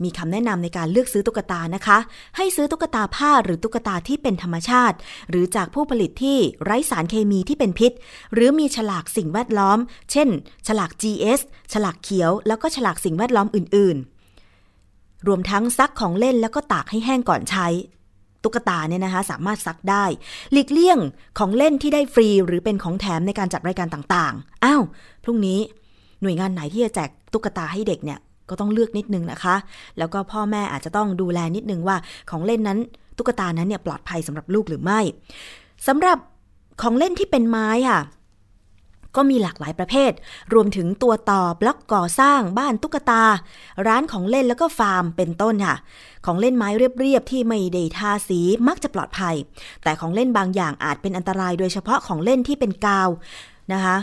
[0.04, 1.98] มีคำแนะนำในการเลือกซื้อตุ๊กตานะคะ
[2.38, 4.98] ให้ซื้อตุ๊กตาผ้าหรือตุ๊กตาที่เป็นธรรมชาติ
[5.30, 7.92] หรือจากผู้ผลิตที่ไร้สารเคมีที่เป็นพิษ
[8.34, 9.80] หรือมีฉลากสิ่งแวดล้อม
[10.12, 10.30] เช่น
[10.68, 11.40] ฉลาก GS
[11.74, 13.98] ฉลากเขียว แล้วก็ฉลากสิ่งแวดล้อมอื่น
[14.64, 17.68] ๆ รวมทั้งซักของเล่นแล้วก็ตากให้แห้งก่อนใช้
[18.44, 20.06] ตุ๊กตาเนี่ยนะคะสามารถซักได้
[20.52, 21.00] หลีกเลี่ยง
[21.40, 24.82] ของเล่นที่ได้ฟรีหรือเป็นของแถมในการจัดรายการต่างๆ อ้าว
[25.24, 25.60] พรุ่งนี้
[26.22, 29.56] หน่วยงานไหนที่จะแจกตุ๊กตาให้เด็กเนี่ย ก็ต้องเลือกนิดนึงนะคะ
[29.98, 31.98] แล้วก็พ่อแม่อาจจะต้องดูแลนิดนึงว่า
[32.30, 32.80] ของเล่นนั้น
[33.18, 35.00] ตุ๊กตานั้นเนี่ยปลอดภัยสำหรับลูกหรือไม่
[35.88, 36.18] สำหรับ
[36.82, 38.02] ของเล่นที่เป็นไม้ค่ะ
[39.16, 40.12] ก็มีหลากหลายประเภท
[40.54, 43.24] รวมถึงตัวต่อบล็อกก่อสร้างบ้านตุ๊กตา
[43.88, 45.76] ร้านของเล่นแล้วก็ฟาร์มเป็นต้นค่ะ
[46.26, 49.36] ของเล่นไม้เรียบๆที่ไม่ได้ทาสีมักจะปลอดภัย
[49.84, 53.10] แต่ของเล่นบางอย่างอาจเป็นอันตรายโดยเฉพาะของเล่นที่เป็นกาว
[53.74, 53.98] นะคะ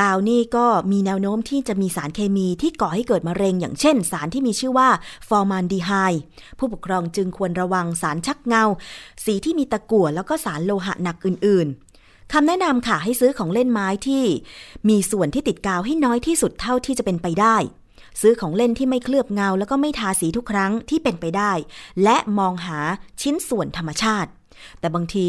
[0.00, 4.88] กาวนี่ก็มีแนวโน้มที่จะมีสารเคมีที่ก่อให้เกิดมะเร็ง อย่างเช่น สารที่มีชื่อว่า
[5.28, 5.90] ฟอร์มาลดีไฮด์
[6.58, 8.64] ผู้ปกครองจึงควรระวังสารชักเงา
[9.24, 11.66] สีที่มีตะกั่วแล้วก็สารโลหะหนักอื่น
[12.00, 14.24] ๆคำแนะนำค่ะให้ซื้อของเล่นไม้ที่
[14.88, 17.56] มีส่วนที่ติดกาวให้น้อยที่สุดเท่าที่จะเป็นไปได้
[18.20, 21.52] ซื้อของเล่นที่ไม่เคลือบเงา แล้วก็ไม่ทาสีทุกครั้งที่เป็นไปได้
[22.02, 22.78] และมองหา
[23.22, 24.30] ชิ้นส่วนธรรมชาติ
[24.80, 25.28] แต่บางที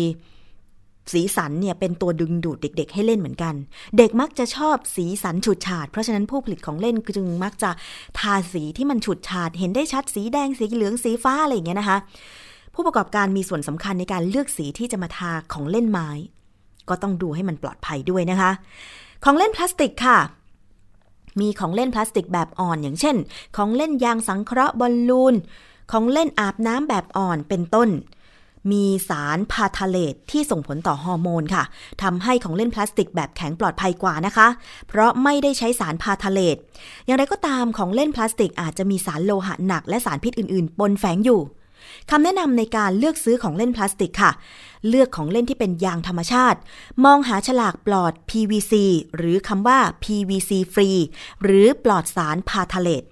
[1.13, 3.53] สีสันเนี่ยเป็นตัวดึงดูดเด็ก ๆ ให้เล่นเหมือนกัน
[3.97, 7.71] เด็กมักจะชอบสีสันฉูดฉาด เพราะฉะนั้นผู้ผลิตของเล่นจึงมักจะ
[8.19, 11.97] ทาสีที่มันฉูดฉาด เห็นได้ชัดสีแดงสีเหลืองสีฟ้าอะไรอย่างเงี้ยนะคะ
[12.73, 16.09] ผู้ประกอบการมีส่วนสำคัญในการเลือกสีที่จะมาทาของเล่นไม้
[16.89, 18.51] ก็ต้องดูให้มันปลอดภัยด้วยนะคะ
[19.23, 20.19] ของเล่นพลาสติกค่ะ
[21.39, 23.15] มีของเล่นพลาสติกแบบอ่อนอย่างเช่น
[23.57, 25.35] ของเล่นยางสังเคราะห์บอลลูน
[25.91, 27.89] ของเล่นอาบน้ำแบบอ่อนเป็นต้น
[28.71, 31.63] มีสารพาทาเลตที่ส่งผลต่อฮอร์โมนค่ะ
[32.03, 34.47] ทำให้ของเล่นพลาสติกแบบแข็งปลอดภัยกว่านะคะ
[34.87, 36.57] เพราะไม่ได้ใช้สาร phthalate
[37.05, 41.41] อย่างไรก็ตามของเล่นพลาสติกอาจจะมีสารโลหะหนักและสารพิษอื่น ๆ ปนแฝงอยู่
[42.09, 44.31] คำแนะนำในการเลือกซื้อของเล่นพลาสติกค่ะ
[44.87, 46.59] เลือกของเล่นที่เป็นยางธรรมชาติ
[47.05, 48.73] มองหาฉลากปลอด PVC
[49.17, 50.99] หรือคำว่า PVC free
[51.43, 53.03] หรือปลอดสาร phthalate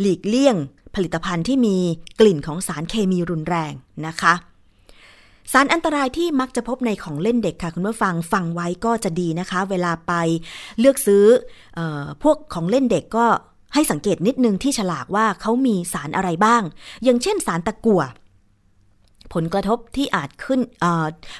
[0.00, 0.56] หลีกเลี่ยง
[0.96, 1.76] ผลิตภัณฑ์ที่มี
[2.20, 3.72] กลิ่นของสารเคมีรุนแรง
[4.06, 4.34] นะคะ
[5.52, 10.12] สารอันตรายที่มักจะพบในของเล่นเด็กค่ะ คุณผู้ฟังฟังไว้ก็จะดีนะคะ เวลาไป
[10.78, 11.24] เลือกซื้อ
[11.78, 11.80] อ
[12.22, 13.26] พวกของเล่นเด็กก็
[13.74, 16.62] ให้สังเกตนิดนึงที่ฉลากว่าเขามีสารอะไรบ้าง
[17.04, 18.02] อย่างเช่นสารตะกั่ว
[19.34, 20.60] ผลกระทบที่อาจขึ้น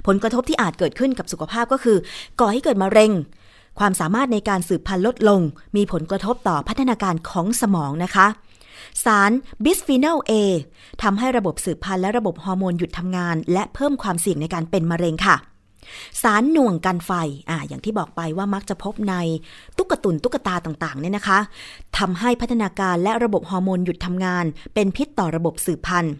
[0.06, 1.96] ผลกระทบที่อาจเกิดขึ้นกับสุขภาพก็คือ
[2.40, 3.12] ก่อให้เกิดมะเร็ง
[3.78, 5.40] ความสามารถในการสืบพันธุ์ลดลง
[5.76, 8.26] มีผลกระทบต่อพัฒนาการของสมองนะคะ
[9.04, 9.30] สาร
[9.64, 10.32] บิสฟีนอล A
[11.02, 15.36] ทำให้ระบบสืบพันธุ์และระบบฮอร์โมนหยุดทำงาน และเพิ่มความเสี่ยงในการเป็นมะเร็งค่ะ
[16.22, 17.10] สารหน่วงกันไฟ
[17.50, 19.14] อ่าอย่างที่บอกไปว่ามักจะพบใน
[19.76, 21.38] ตุ๊กตุนตุ๊กตาต่างๆเนี่ยนะคะ
[21.98, 26.14] ทำให้พัฒนาการและระบบฮอร์โมนหยุดทำงาน เป็นพิษต่อระบบสืบพันธุ์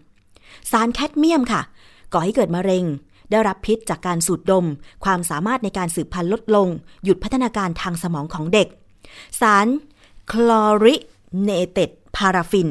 [0.71, 1.61] สารแคดเมียมค่ะ
[2.13, 2.85] ก่อให้เกิดมะเร็ง
[3.31, 4.67] ได้รับพิษจากการสูดดม
[5.05, 6.69] ความสามารถในการสืบพันธุ์ลดลง
[7.05, 8.69] หยุดพัฒนาการทางสมองของเด็ก
[9.41, 9.67] สาร
[10.33, 10.95] คลอริ
[11.43, 12.69] เนเต็ด พาราฟิน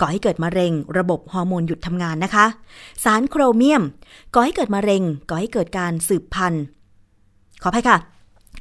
[0.00, 2.46] ก่อให้เกิดมะเร็ง ระบบฮอร์โมนหยุดทำงานนะคะ
[3.04, 3.82] สารโครเมียม
[4.34, 6.62] ก่อให้เกิดมะเร็ง ก่อให้เกิดการสืบพันธุ์
[7.62, 7.98] ขออภัยค่ะ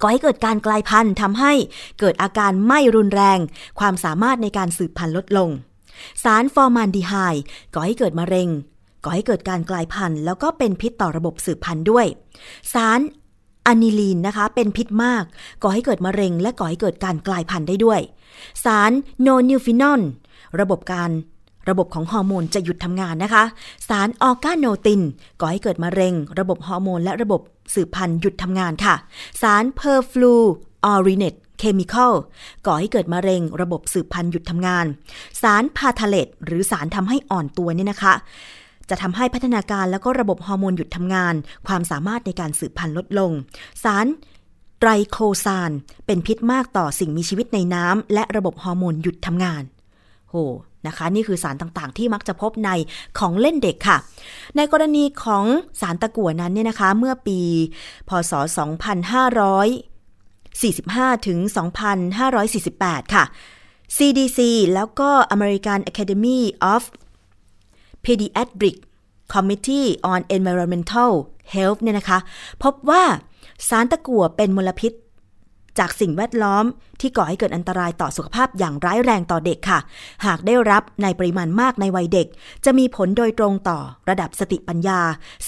[0.02, 1.54] ก่อให้เกิดการกลายพันธุ์ทำให้
[2.00, 3.40] เกิดอาการไม่รุนแรง
[3.80, 5.50] ความสามารถในการสืบพันธุ์ลดลง
[6.24, 7.14] สารฟอร์มานดีไฮ
[7.74, 8.50] ก่อให้เกิดมะเร็ง
[9.04, 12.06] ก่อให้เกิดการกลายพันธุ์ แล้วก็เป็นพิษต่อระบบสืบพันธุ์ด้วย
[12.74, 13.00] สาร
[13.68, 15.24] อะนิลีนนะคะ เป็นพิษมาก
[15.64, 18.00] ก่อให้เกิดมะเร็ง และก่อให้เกิดการกลายพันธุ์ได้ด้วย
[18.66, 20.02] สาร nonylphenol
[20.60, 21.12] ระบบการ
[21.70, 23.44] ระบบของฮอร์โมนจะหยุดทำงานนะคะ
[23.90, 25.02] สาร organotin
[25.40, 27.42] ก่อให้เกิดมะเร็ง ระบบฮอร์โมนและระบบ
[27.74, 28.96] สืบพันธุ์หยุดทำงานค่ะ
[29.42, 32.14] สาร perfluorinated chemical
[32.66, 34.86] ก่อให้เกิดมะเร็ง ระบบสืบพันธุ์หยุดทำงาน
[35.42, 38.14] สาร phthalate หรือสารทำให้อ่อนตัวเนี่ยนะคะ
[38.90, 41.34] จะทำให้พัฒนาการแล้วก็ระบบฮอร์โมนหยุดทำงาน
[41.68, 43.32] ความสามารถในการสืบพันธุ์ลดลง
[43.84, 44.06] สาร
[44.80, 45.72] ไตรโคซาน
[46.06, 49.64] เป็นพิษมากต่อสิ่งมีชีวิตในน้ำและระบบฮอร์โมนหยุดทำงาน
[50.30, 50.36] โห
[50.88, 52.70] นะคะ นี่คือสารต่างๆ ที่มักจะพบใน
[53.20, 53.98] ของเล่นเด็กค่ะ
[54.56, 55.46] ในกรณีของ
[55.82, 57.40] สารตะกั่วนั้นเนี่ยนะคะ เมื่อปี
[58.10, 58.34] พศ
[61.20, 61.40] 2545 ถึง
[62.28, 63.24] 2548 ค่ะ
[63.98, 64.40] CDC
[64.74, 66.40] แล้วก็ American Academy
[66.74, 66.82] of
[68.06, 68.78] Pediatric
[69.34, 71.12] Committee on Environmental
[71.54, 72.20] Health เนี่ยนะคะ
[72.64, 73.04] พบว่า
[73.68, 74.94] สารตะกั่วเป็นมลพิษ
[75.80, 76.66] จากสิ่งแวดล้อม
[77.02, 79.80] ที่ก่อให้เกิดอันตรายต่อสุขภาพอย่างร้ายแรงต่อเด็กค่ะ
[80.26, 82.28] หากได้รับในปริมาณมากในวัยเด็ก
[82.66, 85.00] จะมีผลโดยตรงต่อระดับสติปัญญา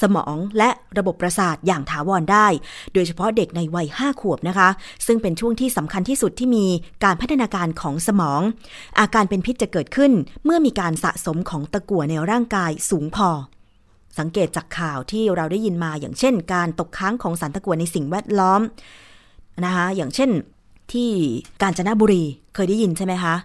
[0.01, 2.47] สมองและระบบประสาทอย่างถาวรได้
[2.93, 4.69] โดยเฉพาะเด็กในวัย 5 ขวบนะคะ
[5.05, 6.65] ซึ่งเป็นช่วงที่สำคัญที่สุดที่มี
[7.03, 8.41] การพัฒนาการของสมอง
[8.99, 10.11] อาการเป็นพิษจะเกิดขึ้น
[10.45, 13.29] เมื่อมีการสะสมของตะกั่วในร่างกายสูงพอ
[14.19, 18.61] สังเกตจากข่าวที่เราได้ยินมาอย่างเช่น การตกค้างของสารตะกั่วในสิ่งแวดล้อม
[19.65, 20.29] นะคะอย่างเช่น
[20.91, 21.09] ที่
[21.61, 22.23] กาญจนบุรี
[22.55, 23.35] เคยได้ยินใช่ไหมคะ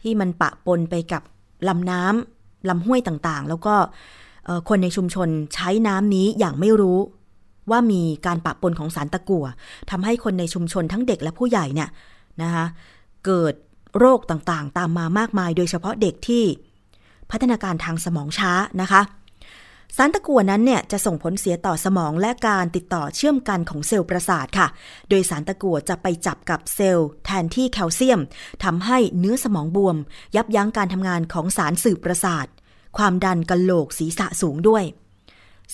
[0.00, 1.22] ที่มันปะปนไปกับ
[1.68, 3.74] ลำน้ำลำห้วยต่างๆ แล้วก็
[4.68, 6.98] คนในชุมชนใช้น้ำนี้อย่างไม่รู้
[7.70, 9.46] ว่ามีการปะปนของสารตะกั่ว
[9.90, 11.88] ทำให้คนในชุมชนทั้งเด็กและผู้ใหญ่เนี่ย
[12.42, 12.64] นะคะ
[13.26, 13.54] เกิด
[13.98, 16.44] โรคต่างๆ ตามมามากมาย โดยเฉพาะเด็กที่
[17.30, 19.00] พัฒนาการทางสมองช้านะคะ
[19.96, 24.66] สารตะกั่วนั้นเนี่ยจะส่งผลเสียต่อสมองและการติดต่อเชื่อมกันของเซลล์ประสาทค่ะ
[25.08, 28.20] โดยสารตะกั่วจะไปจับกับเซลล์แทนที่แคลเซียม
[28.64, 29.96] ทำให้เนื้อสมองบวม
[30.36, 32.46] ยับยั้งการทำงานของสารสื่อประสาท
[32.96, 34.84] ความดันกะโหลกศีรษะสูงด้วย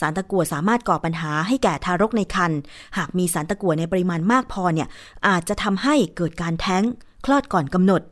[0.00, 2.60] สารตะกั่วสามารถก่อปัญหาให้แก่ทารกในครรภ์
[2.96, 4.88] หากมีสารตะกั่วในปริมาณมากพอเนี่ย
[5.28, 6.84] อาจจะทำให้เกิดการแท้ง
[7.26, 8.02] คลอดก่อนกำหนด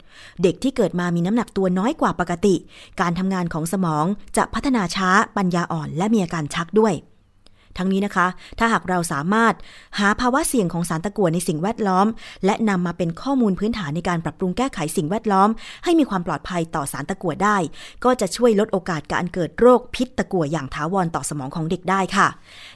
[0.42, 2.55] เด็กที่เกิดมามีน้ำหนักตัวน้อยกว่าปกติ
[3.00, 4.05] การทำงานของสมอง
[4.37, 6.94] จะพัฒนาช้าปัญญาอ่อนและมีอาการชักด้วย
[7.79, 8.27] ทั้งนี้นะคะ
[8.59, 9.55] ถ้าหากเราสามารถ
[9.99, 12.07] หาภาวะเสี่ยงของสารตะกั่วในสิ่งแวดล้อม
[12.45, 15.49] และนำมาเป็นข้อมูลพื้นฐานในการปรับปรุงแก้ไขสิ่งแวดล้อม
[15.85, 17.57] ให้มีความปลอดภัยต่อสารตะกั่วได้
[18.05, 22.29] ก็จะช่วยลดโอกาสการเกิดโรคพิษตะกั่วอย่างถาวรต่อสมองของเด็กได้ค่ะ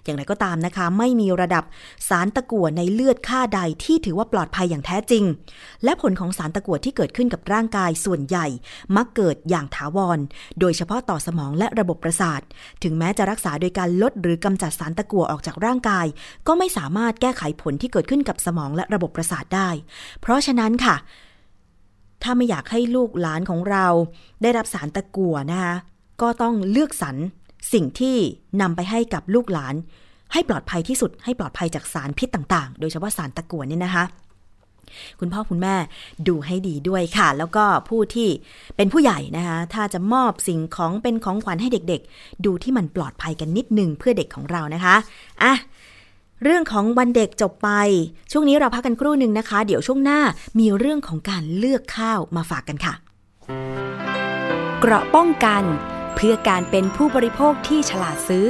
[0.05, 1.65] อย่างไรก็ตามนะคะ ไม่มีระดับ
[2.09, 5.25] สารตะกั่วในเลือดค่าใดที่ถือว่าปลอดภัยอย่างแท้จริง
[5.85, 8.47] และผลของสารตะกั่วที่เกิดขึ้นกับร่างกายส่วนใหญ่
[8.97, 10.19] มักเกิดอย่างถาวร
[10.61, 12.41] โดยเฉพาะต่อสมองและระบบประสาท
[12.83, 16.07] ถึงแม้จะรักษาโดยการลดหรือกำจัดสารตะกั่วออกจากร่างกาย
[16.47, 19.69] ก็ไม่สามารถแก้ไขผลที่เกิดขึ้นกับสมองและระบบประสาทได้
[20.21, 20.97] เพราะฉะนั้นค่ะ
[22.23, 23.87] ถ้าไม่อยากให้ลูกหลานของเรา
[24.43, 25.75] ได้รับสารตะกั่วนะคะ
[26.23, 27.17] ก็ต้องเลือกสรร
[27.73, 28.17] สิ่งที่
[28.61, 29.75] นำไปให้กับลูกหลาน
[30.33, 34.05] ให้ปลอดภัยที่สุดให้ปลอดภัยจากสารพิษต่าง ๆ โดยเฉพาะสารตะกั่วเนี่ยนะคะ
[35.21, 35.75] คุณพ่อคุณแม่
[36.29, 38.29] ดูให้ดีด้วยค่ะ แล้วก็ผู้ที่
[38.77, 44.97] เป็นผู้ใหญ่นะคะ ถ้าจะมอบสิ่งของเป็นของขวัญให้เด็กๆ ดูที่มันปลอดภัยกันนิดหนึ่งเพื่อเด็กของเรานะคะ
[45.43, 45.55] อะ
[46.45, 47.71] เรื่องของวันเด็กจบไป
[48.33, 50.21] ช่วงนี้เราพักกันครู่หนึ่งนะคะ เดี๋ยวช่วงหน้า
[50.59, 52.95] มีเรื่องของการเลือกข้าวมาฝากกันค่ะ
[54.81, 55.63] เกราะป้องกัน
[56.15, 58.47] เพื่อการเป็นผู้บริโภคที่ฉลาดซื้อ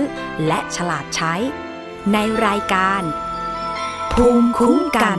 [0.46, 1.34] และฉลาดใช้
[2.12, 3.02] ในรายการ
[4.12, 5.18] ภูมิคุ้มกัน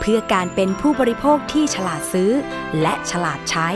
[0.00, 2.32] เพื่อการเป็นผู้บริโภคที่ฉลาดซื้อ
[2.80, 3.68] และฉลาดใช้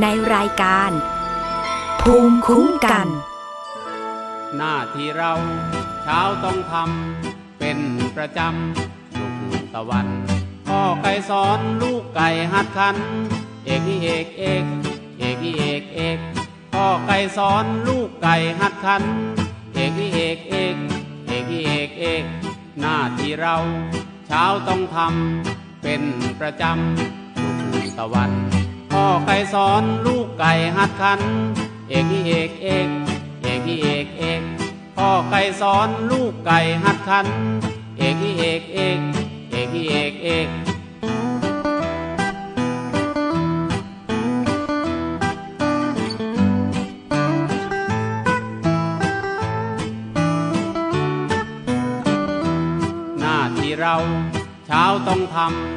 [0.00, 0.90] ในรายการ
[2.00, 3.08] ภูมิคุ้มกัน
[4.56, 5.32] หน้าที่เรา
[6.02, 7.78] เช้าต้องทำเป็น
[8.16, 10.06] ประจำทุกตะวัน
[10.68, 12.96] พ่อไก่สอนลูกไก่หัดขัน
[13.66, 14.64] เอกเอกเอก
[15.18, 16.18] เอกเอกเอก
[16.72, 19.02] พ่อไก่สอนลูกไก่หัดขัน
[19.74, 20.76] เอกเอกเอก
[21.26, 22.24] เอกเอกเอก
[22.80, 23.56] หน้าที่เรา
[24.32, 26.02] เช้าต้องทำเป็น
[26.40, 28.30] ประจำทุกตะวัน
[28.92, 31.20] พ่อไก่สอนลูกไก่หัดขัน
[31.88, 32.88] เอกเอกเอก
[33.42, 34.42] เอกเอกเอก
[34.96, 37.26] พ่อไก่สอนลูกไก่หัดขัน
[37.98, 38.98] เอกอีเอกเอก
[39.50, 40.48] เอกอีเอกเอก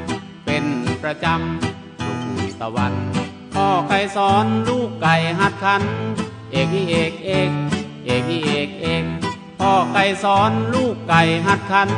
[0.04, 0.66] ำเป็น
[1.04, 2.12] ประจำทุ
[2.50, 2.94] กตะวัน
[3.54, 5.84] พ่อไก่สอนลูกไก่หัดขัน
[6.52, 7.52] เอกอีเอกเอก
[8.06, 9.06] เอกอีเอกเอก
[9.60, 11.90] พ่อไก่สอนลูกไก่หัดขัน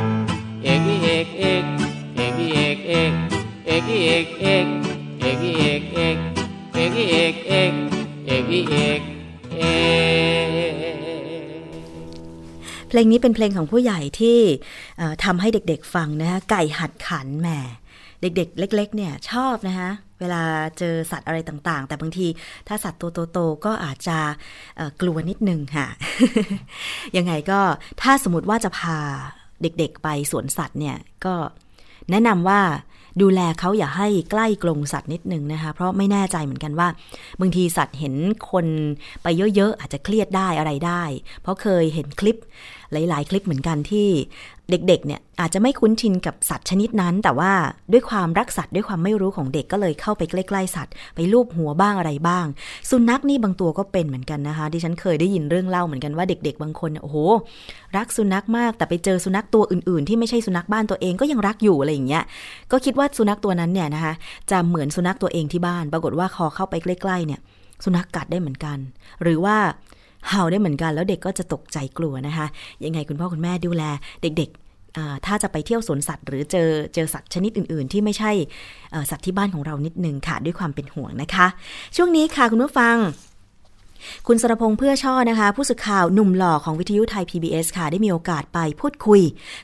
[0.64, 1.64] เอกอีเอกเอก
[2.16, 3.14] เอกอีเอกเอก
[3.66, 4.66] เอกอีเอกเอก
[5.20, 6.18] เอกอีเอกเอก
[6.74, 7.74] เอกอีเอกเอก
[8.26, 9.15] เอกอีเอก
[12.98, 14.38] ลงนี้เป็นเพลงของผู้ใหญ่ที่
[15.24, 17.50] ทำให้เด็กๆฟังนะคะไก่หัดขันแหม
[18.22, 20.42] เด็กๆ เล็ก ๆ เนี่ยชอบนะคะเวลา
[20.78, 22.28] เจอสัตว์อะไรต่างๆ แต่บางที
[22.68, 24.18] ถ้าสัตว์ตัวโตๆก็อาจจะ
[25.02, 25.88] กลัวนิดนึงค่ะ
[27.18, 27.60] ยังไงก็
[28.02, 28.98] ถ้าสมมติว่าจะพา
[29.62, 31.36] เด็กๆ ไปสวนสัตว์เนี่ยก็
[32.12, 32.62] แนะนำว่า
[33.22, 36.88] ดูแลเขาอย่าให้ใกล้กรงสัตว์นิดนึงนะคะ เพราะไม่แน่ใจเหมือนกันว่า
[37.40, 38.16] บางทีสัตว์เห็น
[38.52, 38.66] คน
[39.24, 41.04] ไปเยอะๆ อาจจะเครียดได้อะไรได้
[41.42, 42.38] เพราะเคยเห็นคลิป
[42.92, 44.08] หลาย ๆ คลิปเหมือนกันที่
[44.70, 47.52] เด็ก ๆ เนี่ยอาจจะไม่คุ้นชินกับสัตว์ชนิดนั้น แต่ว่า
[47.92, 52.46] ด้วยความรักสัตว์ด้วยความไม่รู้ของเด็กก็เลยเข้าไปใกล้ ๆ สัตว์ ไปลูบหัวบ้างอะไรบ้าง
[52.90, 57.18] สุนัขนี่บางตัวก็เป็นเหมือนกันนะคะ ดิฉันเคยได้ยินเรื่องเล่าเหมือนกันว่าเด็ก ๆ บางคนโอ้โห
[57.98, 62.24] รักสุนัขมาก แต่ไปเจอสุนัขตัวอื่น ๆ ที่ไม่ใช่สุนัขบ้านตัวเองก็ยังรักอยู่อะไรอย่างเงี้ย
[62.72, 64.14] ก็คิดว่าสุนัขตัวนั้นเนี่ยนะคะ
[64.52, 67.40] จะเหมือนสุนัขตัวเองที่บ้าน ปรากฏว่าคอเข้าไปใกล้ ๆ เนี่ย
[67.84, 68.78] สุนัขกัดได้เหมือนกัน
[69.24, 69.58] หรือว่า
[70.30, 72.48] เห่าได้เหมือนกัน แล้วเด็กก็จะตกใจกลัวนะคะ
[72.86, 73.84] ยังไงคุณพ่อคุณแม่ดูแล
[74.22, 78.32] เด็กๆ ถ้าจะไปเที่ยวสวนสัตว์ หรือเจอเจอสัตว์ชนิดอื่น ๆ ที่ไม่ใช่
[79.10, 81.48] สัตว์ที่บ้านของเรานิดนึงค่ะ ด้วยความเป็นห่วงนะคะ
[81.96, 82.96] ช่วงนี้ค่ะคุณผู้ฟัง
[84.28, 89.22] คุณสรพงษ์เพื่อช่อนะคะ ผู้สื่อข่าวหนุ่มหล่อของวิทยุไทย PBS ค่ะ ได้มีโอกาสไปพูดคุย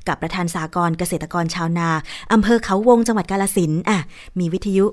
[0.07, 1.89] กับประธานสากรเกษตรกรชาวนา
[2.33, 3.99] อำเภอเขาวงจังหวัดกาลสินอะ
[4.39, 4.85] มีวิทยุ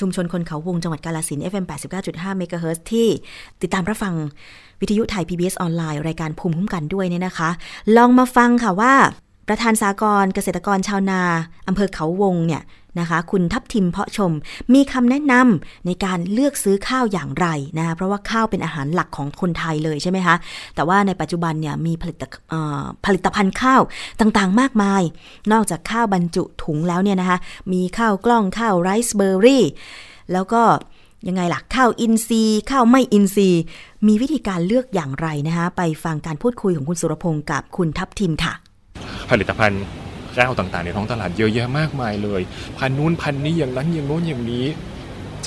[0.00, 1.64] ชุมชนคนเขาวงจังหวัดกาลสิน FM
[2.02, 3.08] 89.5 MHz ที่
[3.62, 4.14] ติดตามรับฟัง
[4.80, 7.50] วิทยุไทย PBS ออนไลน์รายการภูมิคุ้มกันด้วยเนี่ยนะคะ
[7.96, 8.94] ลองมาฟังค่ะว่า
[9.48, 11.20] ประธานสากรเกษตรกรชาวนา
[11.68, 12.62] อำเภอเขาวงเนี่ย
[13.00, 14.32] นะคะ คุณทัพทิมเพาะชม
[14.74, 17.46] มีคำแนะนำในการเลือกซื้อข้าวอย่างไร
[17.78, 20.36] นะคะเพราะว่าข้าวเป็นอาหารหลักของคนไทยเลยใช่ไหมคะ
[20.74, 22.24] แต่ว่าในปัจจุบันเนี่ยมีผลิต
[23.04, 23.82] ผลิตภัณฑ์ข้าว
[24.20, 25.02] ต่างๆ มากมาย
[25.52, 27.38] นอกจากข้าวบรรจุถุงแล้วเนี่ยนะคะ
[27.72, 29.64] มีข้าวกล้องข้าวไรซ์เบอร์รี่
[30.32, 30.62] แล้วก็
[31.28, 33.62] ยังไงล่ะ ข้าวอินทรีย์ ข้าวไม่อินทรีย์
[34.06, 38.52] มีวิธีการเลือกอย่างไรนะคะ ไปฟังการพูดคุยของคุณสุรพงศ์กับคุณทัพทิมค่ะ
[39.30, 39.82] ผลิตภัณฑ์
[40.36, 42.42] ข้าวต่างๆ ในท้องตลาดเยอะแยะมากมายเลย
[42.78, 44.64] พันนู้นพันนี้อย่างนั้นอย่างโน้นอย่างนี้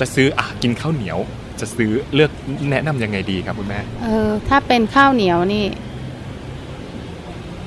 [0.04, 1.18] ะซื้ออะกินข้าวเหนียว
[1.60, 2.30] จะซื้อเลือก
[2.70, 5.64] แนะนำยังไงดีครับคุณแม่เออถ้าเป็นข้าวเหนียวนี่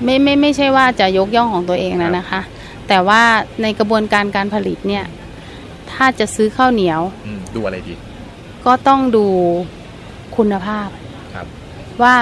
[0.04, 2.42] ไม่ไม่ไม่ใช่ว่าจะยกย่องของตัวเองนะนะคะ
[2.88, 3.22] แต่ว่า
[3.62, 5.06] ในกระบวนการการผลิตเนี่ย
[5.92, 7.94] ถ้าจะซื้อข้าวเหนียวอืมดูอะไรดี
[8.66, 9.26] ก็ต้องดู
[10.38, 10.88] คุณภาพ
[11.34, 11.48] ครับ
[12.04, 12.16] ว่า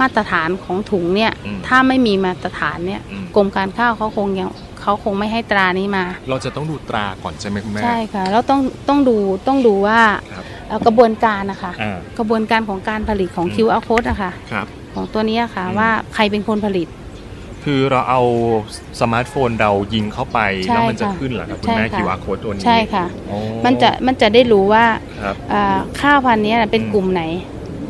[0.00, 4.48] มาตรฐานของถุงเนี่ย อืมถ้าไม่มีมาตรฐานเนี่ยอืม กรมการข้าวเขาคงยัง
[4.80, 9.16] เขาคงไม่ให้ตรานี้มา เราจะต้องดูตราก่อนใช่ไหมคุณแม่ใช่ค่ะ แล้วต้องต้องดู
[9.48, 10.00] ต้องดูว่า
[10.32, 16.88] ครับเอ่อกระบวนการนะคะอ่า กระบวนการของการผลิตของ อืม QR code อะค่ะครับ ของตัวนี้อะค่ะอืม ว่าใครเป็นคนผลิต
[17.64, 18.22] คือเราเอา
[19.00, 24.84] สมาร์ทโฟนเรายิงเข้าไป ใช่แล้วมันจะค่ะขึ้นเหรอครับคุณใช่แม่ค่ะ QR code ตัวนี้ใช่ค่ะ อ๋อมันจะมันจะได้รู้ว่า
[25.22, 27.22] ครับ อ่าข้าวพันธุ์เนี้ยเป็นอืม กลุ่มไหน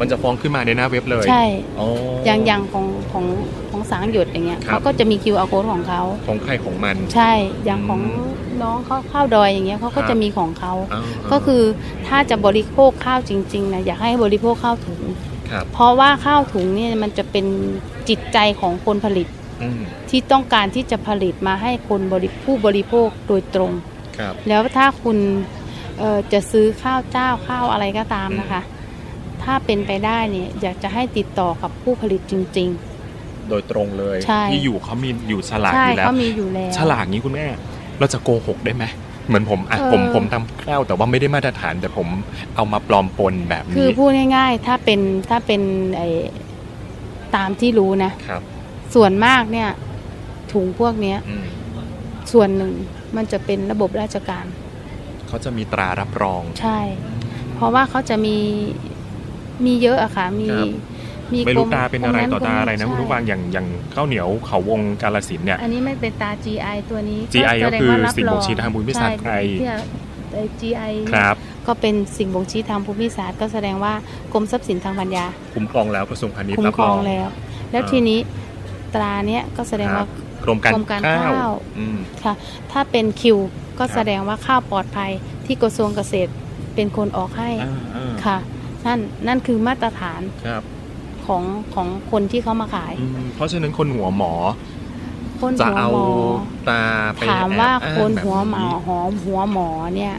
[0.01, 1.44] มันจะฟ้องขึ้นมาในหน้าเว็บเลย ใช่
[1.80, 1.86] อ๋อ
[2.26, 3.24] อย่างอย่างของของ
[3.70, 7.32] ของสางหยดอย่างเงี้ยครับเขาก็จะมี QR code ของเขาของใครของมัน ใช่
[7.64, 8.01] อย่างของ
[8.62, 11.62] น้องเขาข้าวดอยอย่างเงี้ยเขาก็ครับจะมีของเขาอ่าก็คือ
[12.07, 15.01] ถ้าจะบริโภคข้าวจริงๆนะอยากให้บริโภคข้าวถุง
[15.51, 17.46] ครับเพราะว่าข้าวถุงเนี่ยมันจะเป็น
[18.09, 19.28] จิตใจของคนผลิต
[19.62, 19.80] อืม
[20.11, 23.72] ที่ต้องการที่จะผลิตมาให้คนบริผู้บริโภคโดยตรง
[24.18, 25.18] ครับแล้วถ้าคุณ
[25.98, 28.62] เอ่อจะซื้อข้าวเจ้าข้าวอะไรก็ตามนะคะ
[29.51, 32.70] ถ้าเป็นไปได้เนี่ยอยากจะให้ติดต่อกับผู้ผลิตจริง
[33.51, 37.46] โดยตรงเลยใช่ที่อยู่เขามีอยู่ฉๆลากใช่อยู่แล้วเขามีอยู่แล้วฉลากนี้คุณแม่
[37.98, 38.84] เราจะโกหกได้ไหม
[39.26, 42.09] เหมือนผมอะเออผมผมทำข้าวแต่ว่าไม่ได้มาตรฐานแต่ผม
[42.57, 45.62] เอามาปลอมปนแบบคือนี้พูดง่ายๆ ถ้าเป็นถ้าเป็น
[45.96, 46.03] ไอ
[47.36, 48.42] ตามที่รู้นะครับ
[48.94, 49.68] ส่วนมากเนี่ย
[50.53, 51.46] ถุงพวกเนี้ยอืม
[52.32, 52.72] ส่วนหนึ่ง
[53.16, 54.44] มันจะเป็นระบบราชการ
[55.28, 56.80] เขาจะมีตรารับรอง ใช่
[57.55, 58.36] เพราะว่าเขาจะมี
[59.66, 60.66] มีเยอะอะค่ะมีครับ
[61.32, 69.76] มีไม่กรู้มตาเป็นอะไรกมต่อตาอะไรนะใช่คุณผู้ฟังอย่างอย่างข้าวเหนียวเขาวงกาลสินธุ์เนี่ย อันนี้ไม่เป็นตา GI ตัวนี้ GI แสดก็คือว่ารับสิ่งบ่งรชี้ทางภูมิศาสตร์ไทยใช่
[70.34, 71.36] ไอ้ GI เนี่ยครับ
[71.66, 73.92] ก็เป็นสิ่งบ่งชี้ทางภูมิศาสตร์ก็แสดงว่า
[74.32, 77.26] กรมทรัพย์สินทางปัญญา คุ้มครองแล้วกระทรวงพาณิชย์คุ้มรับครรอองงแล้ว
[77.72, 78.18] แล้วอ่าทีนี้
[78.94, 80.08] ตราเนี้ยก็แสดงครัว่าบ
[80.44, 82.34] กรมการกรมการข้าข้าววอืมค่ะ
[82.72, 83.38] ถ้าเป็นคิว
[83.78, 85.11] ก็ครับแสดงว่าข้าวปลอดภัย
[85.46, 86.30] ที่กระทรวงเกษตร
[86.74, 88.38] เป็นคนออกให้อ่าอ่าค่ะ
[88.87, 90.62] นั่นนั่นคือมาตรฐานครับ
[91.26, 91.43] ของ
[91.74, 94.33] ของคนที่เขามาขายอืมเพราะฉะนั้นคนหัวหมอ
[95.41, 96.09] คนจะหัวเอาหมอ
[96.68, 96.83] ตา
[97.14, 100.14] ไปถามว่าแอบอ้งคนแบบหัวหมอหอมหัวหมอเนี่ย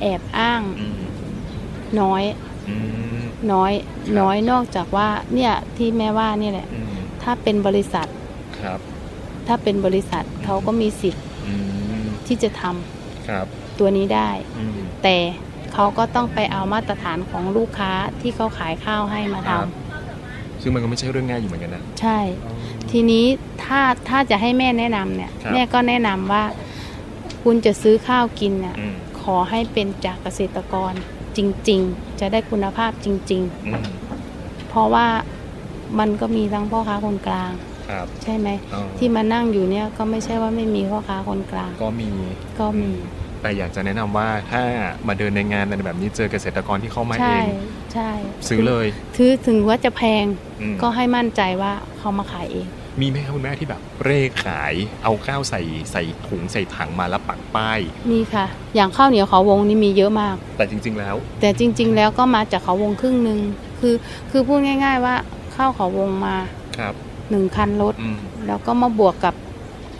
[0.00, 1.00] แอบอ้างอืม
[2.00, 2.22] น้อย
[2.68, 2.76] อื
[3.16, 3.20] ม
[3.52, 3.72] น้อย
[4.18, 8.08] น้อยนอกจากว่า เนี่ยที่แม่ว่าเนี่ยแหละอืมถ้าเป็นบริษัท
[8.62, 8.80] ครับ
[9.46, 11.54] ถ้าเป็นบริษัทเขาก็มีสิทธิ์อื
[12.02, 13.46] มที่จะทำครับ
[13.78, 15.16] ตัวนี้ได้อืมแต่
[15.74, 19.66] เขาก็ต้องไปเอามาตรฐานของลูกค้าที่เขาขายข้าวให้มาคทำรับ
[20.62, 22.18] ซึ่งมันก็ไม่ใช่เรื่องง่ายอยู่เหมือนกันนะใช่
[22.90, 23.24] ทีนี้
[23.64, 26.44] ถ้าถ้าจะให้แม่แนะนำเนี่ย ครับ แม่ก็แนะนำว่า
[27.42, 30.92] คุณจะซื้อข้าวกินเนี่ยอืมขอให้เป็นจากเกษตรกร
[31.36, 35.06] จริง ๆ จะได้คุณภาพจริง อืมๆ เพราะว่า
[35.98, 37.52] มันก็มีทั้งพ่อค้าคนกลาง
[37.88, 42.10] ครับใช่ไหม อ๋อที่มานั่งอยู่เนี่ยก็ไม่ใช่ว่าไม่มีพ่อค้าคนกลาง ก็มี
[42.60, 42.90] ก็มี
[43.42, 44.62] แต่อยากจะแนะนำว่าถ้า
[45.08, 47.44] มาเดินในงานอะไรแบบนี้เจอเกษตรกรที่เข้ามาเอใช่ง
[47.92, 48.10] ใช่
[48.48, 48.86] ซื้อเลย
[49.16, 50.24] ถือถึงว่าจะแพง
[50.60, 52.68] อืมก็ให้มั่นใจว่าเขามาขายเอง
[53.00, 54.74] มีไหมครับคุณแม่ที่แบบเร่ขาย
[55.04, 55.60] เอาข้าวใส่
[55.92, 57.78] ใส่ถุงใส่ถังมาแล้วปักป้าย
[58.10, 63.38] มีค่ะ อย่างข้าวเหนียวเขาวงนี่มีเยอะมาก แต่จริง ๆแล้ว แต่จริง ๆ แล้วก็มาจากเขาวงครึ่งหนึ่ง
[63.80, 63.94] คือ
[64.30, 65.14] คือพูดง่าย ๆว่า
[65.56, 66.36] ข้าวเขาวงมา
[66.78, 66.94] ครับ
[67.30, 68.16] หนึ่งคันรถอืม
[68.46, 69.34] แล้วก็มาบวกกับ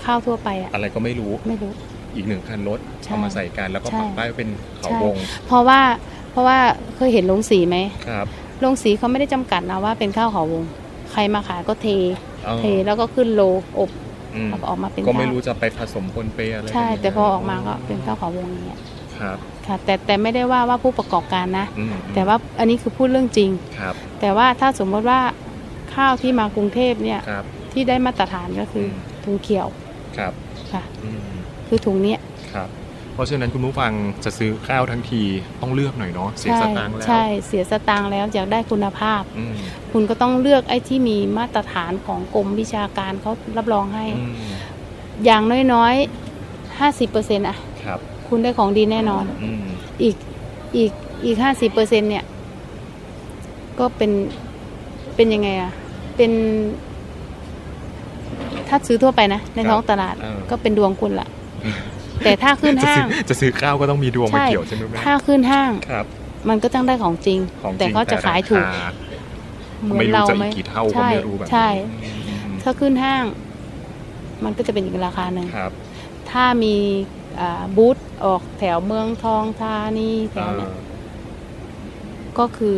[0.04, 1.72] ข้าวทั่วไปอะอะไรก็ไม่รู้ไม่รู้
[2.14, 4.50] อีกหนึ่งคันรถใช่ เอามาใส่กันแล้วก็ใช่ปักป้ายว่าเป็น
[4.80, 5.14] เขาใช่วง
[5.46, 5.80] เพราะว่า
[6.30, 6.58] เพราะว่า
[6.96, 7.76] เคยเห็นโรงสีไหม
[8.08, 8.26] ครับ
[8.60, 10.64] โรงสีเขาไม่ได้จำกัดนะว่าเป็นข้าวเขาวง
[11.12, 11.86] ใครมาขายก็เท
[12.46, 13.42] อ๋อเทแล้วก็ขึ้นโล
[13.78, 13.90] อบ
[14.34, 18.80] อืมแล้วก็ออกมาเป็นก็ไม่ข้าวรู้จะไปผสมปนเปอะไรใช่กันยังไงแต่พอออกมาก็เป็นข้าวเขาวงอย่างเงี้ย
[19.20, 23.50] ครับค่ะแต่แต่ไม่ได้ว่าว่าผู้ประกอบการนะอืมแต่ว่าอันนี้คือพูดเรื่องจริง
[23.80, 25.20] ครับ แต่ว่าถ้าสมมติว่า
[25.94, 28.94] ข้าวที่มากรุงเทพเนี่ยครับที่ได้มาตรฐานก็คืออ
[29.24, 29.68] ถุงเขียว
[30.18, 30.32] ครับ
[30.72, 31.20] ค่ะอืม
[31.68, 32.20] คือถุงเนี้ย
[32.54, 32.79] ครับเพ
[33.20, 33.92] ราะฉะนั้นคุณผู้ฟัง
[34.24, 35.22] จะซื้อข้าวทั้งที
[35.60, 39.54] ต้องเลือกหน่อยเนาะเสียใช่สตางค์แล้วใช่เสียสตางค์แล้วอยากได้คุณภาพอืม
[39.92, 44.34] คุณก็ต้องเลือกไอ้ที่มีมาตรฐานของกรมวิชาการเขารับรองให้อืม
[45.24, 45.42] อย่าง
[45.72, 47.98] น้อยๆห้าสิบเปอร์เซ็นต์อะครับ
[48.28, 49.64] คุณได้ของดีแน่นอนอืม
[50.02, 50.16] อีก
[50.76, 50.92] อีก
[51.24, 52.24] อีกห้าสิบเปอร์เซ็นเนี่ย
[53.78, 54.10] ก็เป็น
[55.16, 55.72] เป็นยังไงอะ
[56.16, 56.32] เป็น
[58.68, 61.28] ถ้าซื้อทั่วไปนะ ในท้องตลาดเออก็เป็นดวงคุณละ
[62.24, 66.06] แต่ถ้าขึ้นจะห้าซื้องจะซื้อข้าวก็ต้องมีดวงมาเกี่ยวใช่ไหมแม่ถ้าขึ้นห้างครับ
[66.48, 68.88] มันก็ต้องได้ของจริงของจริงแต่เขาจะขายถูกแต่ราคา
[69.82, 71.68] เหมือนไม่รู้เราจะไหมอีกกี่เท่าก็ใช่ไม่รู้แบบนี้ใช่
[72.28, 73.24] อืมถ้าขึ้นห้าง
[74.44, 75.72] มันก็จะเป็นอีกราคาหนึ่งครับ
[76.30, 76.76] ถ้ามี
[77.40, 80.70] อ่าบูธออกแถวเมืองทองธานีแถวเนี้ย
[82.38, 82.76] ก็คือ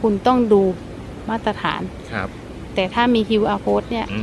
[0.00, 0.62] คุณต้องดู
[1.30, 1.82] มาตรฐาน
[2.12, 2.28] ครับ
[2.74, 4.20] แต่ถ้ามี QR code เนี่ยอื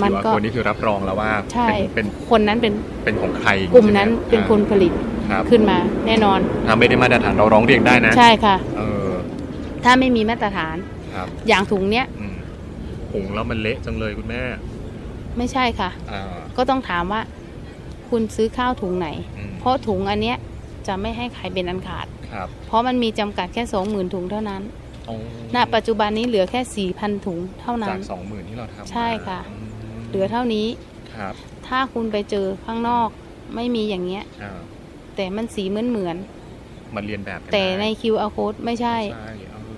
[0.00, 2.72] มมันก็คนนี้คือรับรองแล้วว่าใช่เป็นคนนั้นเป็น
[3.04, 4.92] เป็นเป็นของใครกลุ่มนั้นใช่ไหเป็นคนผลิต
[5.30, 9.14] ครับขึ้นมาแน่นอนถ้าไม่ได้มาตรฐานเราร้องเรียนได้นะ ใช่ค่ะเออ
[9.84, 10.76] ถ้าไม่มีมาตรฐาน
[11.14, 12.36] ครับอย่างถุงเนี้ยอืม
[13.12, 14.42] หุงแล้วมันเละจังเลยคุณแม่
[15.38, 16.22] ไม่ใช่ค่ะอ่า
[16.56, 17.20] ก็ต้องถามว่า
[18.10, 20.36] คุณซื้อข้าวถุงไหนอืมเพราะถุงอันเนี้ย
[20.86, 24.62] จะไม่ให้ขายเป็นอันขาดครับเพราะมันมีจำกัดแค่สองหมื่นถุงเท่านั้น
[25.08, 25.16] อ๋อ
[25.54, 29.53] ณปัจจุบันนี้เหลือแค่สี่พันถุงเท่านั้จานกสองหมื่นที่เราทำใช่ค่ะอืม
[30.14, 30.66] เหลือเท่านี้
[31.14, 31.34] ครับ
[31.66, 33.08] ถ้าคุณไปเจอข้างนอก
[33.54, 34.58] ไม่มีอย่างเงี้ย อ่า
[35.16, 36.16] แต่มันสีเหมือนเหมือน
[36.94, 39.76] มันเรียนแบบกัๆแต่ใน ได้ QR code ไม่ใช่ใช่เออ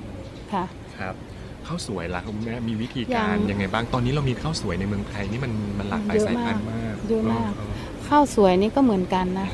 [0.53, 0.65] ค่ะ
[0.99, 1.15] ครับ
[1.67, 7.71] ข้าวสวยล่ะคุณแม่มีวิธียัการงยังไงบ้างตอนนี้เรามีข้าวสวยในเมืองไทยนี่มันมันหลากหลายเยอะสายมากพันธุ์มากเยอะมาก เออ
[8.09, 9.49] ข้าวสวยนี่ก็เหมือนกันนะ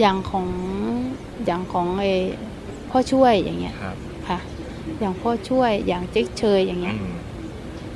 [0.00, 0.48] อย่างของ
[1.46, 2.04] อย่างของไอ
[2.90, 3.96] พ่อช่วยอย่างเงี้ยครับ
[4.28, 4.38] ค่ะ
[5.00, 7.14] อย่างพ่อช่วยอย่างเจ๊กเชยอย่างเงี้ยอืม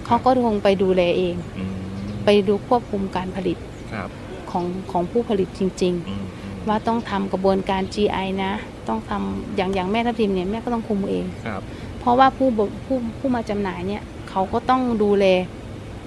[0.07, 1.84] เขาก็คงไปดูแลเอง อืม
[2.25, 3.57] ไปดูควบคุมการผลิต
[3.93, 4.09] ครับ
[4.51, 8.53] ของของผู้ผลิตจริงอืมๆว่าต้องทำกระบวนการ GI นะ
[8.89, 11.61] ต้องทำอย่างอย่างแม่ทับทิมเนี่ยแม่ก็ต้องคุมเองครับ
[12.01, 15.25] เพราะว่าผู้บผู้ผู้มาจำหน่ายเนี่ยเขาก็ต้องดูแล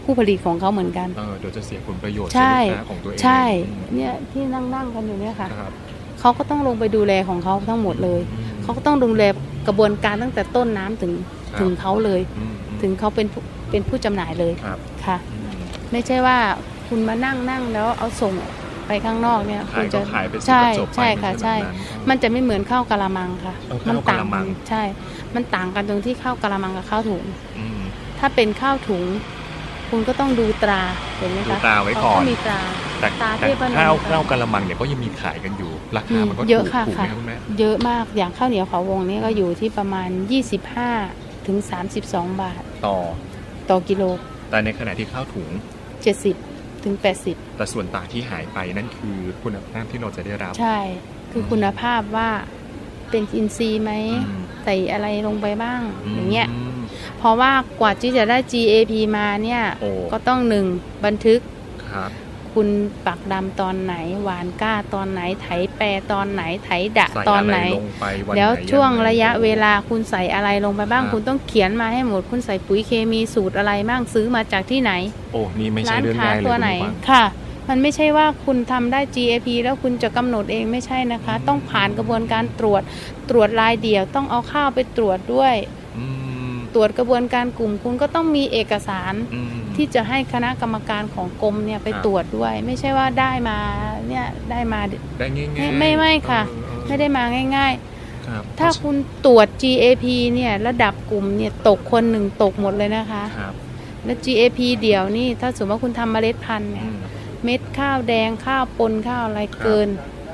[0.04, 5.72] ผู้ผลิตของเขาเหมือนกันเออเดี๋ยวจะเสียผลประโยชน์ใช่ลูกค้าของตัวเองใช่อืมเนี่ยที่นั่งนั่งกันอยู่เนี่ยค่ะครับ
[6.20, 8.22] เขาก็ต้องลงไปดูแลของเขาทั้งหมดเลย
[8.64, 9.24] เขาก็ต้องดูแล
[9.68, 11.12] กระบวนการตั้งแต่ต้นน้ำถึง
[11.54, 13.42] ครับถึงเขาเลยอืมอืมถึงเขาเป็นผู้
[13.72, 15.37] เป็นผู้จำหน่ายเลยครับค่ะอืม
[15.92, 16.38] ไม่ใช่ว่า
[16.88, 18.34] คุณมานั่งนั่งแล้วเอาส่ง
[18.88, 24.84] ไปข้างนอกเนี่ยขายคุณจะก็ขายไปสิใช่ก็จบไปใช่ค่ะไม่ใช่ใช่แบบนั้นมันจะไม่เหมือนข้าวกะละมังค่ะเออมัข้าวต่างกะละมังใช่
[25.36, 27.24] มันต่างกันตรงที่ข้าวกะละมังกับข้าวถุง
[27.58, 27.80] อืม
[28.20, 29.04] ถ้าเป็นข้าวถุง
[29.90, 30.82] คุณก็ต้องดูตรา
[31.18, 32.60] เห็นไหมดูคะตราไว้ก่อนเขามีตรา
[33.02, 40.10] แต่ตาแต่เทพนมข้าวค่ะข้าวกะละมังเนี่ยก็ยังมีขายกันอยู่ราคามันก็เยอะถูกค่ะถูกไหมค่ะครับคุณแม่เยอะมากอย่างข้าวเหนียวเขาวงนี่ก็อยู่ที่ประมาณ
[40.78, 41.58] 25ถึง
[42.00, 42.98] 32 บาท ต่อ
[43.70, 44.04] ต่อกิโล
[44.50, 45.50] แต่ในขณะที่ข้าวถุง
[46.16, 46.96] 70ถึง
[47.26, 50.80] 80 แต่ส่วนต่างที่หายไปนั่นคือคุณภาพที่เราจะได้รับ ใช่
[51.32, 52.30] คือคุณภาพว่า
[53.10, 53.92] เป็นอินทรีย์ไหม
[54.28, 56.48] อืมใส่อะไรลงไปบ้างมอย่างเงี้ย
[57.18, 57.52] เพราะว่า
[57.82, 60.66] กว่าที่จะได้ GAP มาเนี่ยโอ้ก็ต้องหนึ่ง
[61.06, 61.40] บันทึก
[62.58, 62.76] ครับคุณ
[63.08, 74.92] ปักดำตอนไหน หวานก้าตอนไหนไถแปรตอนไหนไถดะใส่ตอนอะไรไหนลงไปวันแล้วไหนช่วงยัไระยะเวลาคุณใส่อะไรลงไปบ้างครับคุณต้องเขียนมาให้หมด คุณใส่ปุ๋ยเคมีสูตรอะไรบ้างซื้อมาจากที่ไหน
[75.34, 77.24] โอ้นี่ไม่ใช่ร้านเรื่องค้าง่ายเลยตัวคุณไหนผู้ฟังค่ะ
[77.70, 82.82] มันไม่ใช่ว่าคุณทำได้ GAP แล้วคุณจะกำหนดเองไม่ใช่นะคะ ต้องผ่านกระบวนการตรวจ
[83.30, 85.56] ตรวจรายเดี่ยว ต้องเอาข้าวไปตรวจด้วย
[85.98, 86.06] อื
[86.54, 93.58] มตรวจกระบวนการกลุ่มคุณก็ต้องมีเอกสารอืม ที่จะให้คณะกรรมการของกรมเนี่ยไปครับตรวจด้วย ไม่ใช่ว่าได้มา
[94.08, 94.80] เนี่ยได้มา
[95.20, 97.24] ได้ง่ายไม่ๆไม่ไม่ค่ะเออเออไม่ได้มา
[97.58, 97.74] ง่าย
[98.28, 100.06] ครับๆถ้าคุณตรวจ GAP
[100.36, 103.54] เนี่ยระดับกลุ่มเนี่ยตกคนหนึ่งตกหมดเลยนะคะครับ
[104.06, 106.98] แล้ว GAP เดี่ยวนี่ถ้าสมมติว่าคุณทำเมล็ดพันธุ์เนี่อืยม
[107.44, 109.88] เม็ดข้าวแดงข้าวปนข้าวอะไรครับเกิน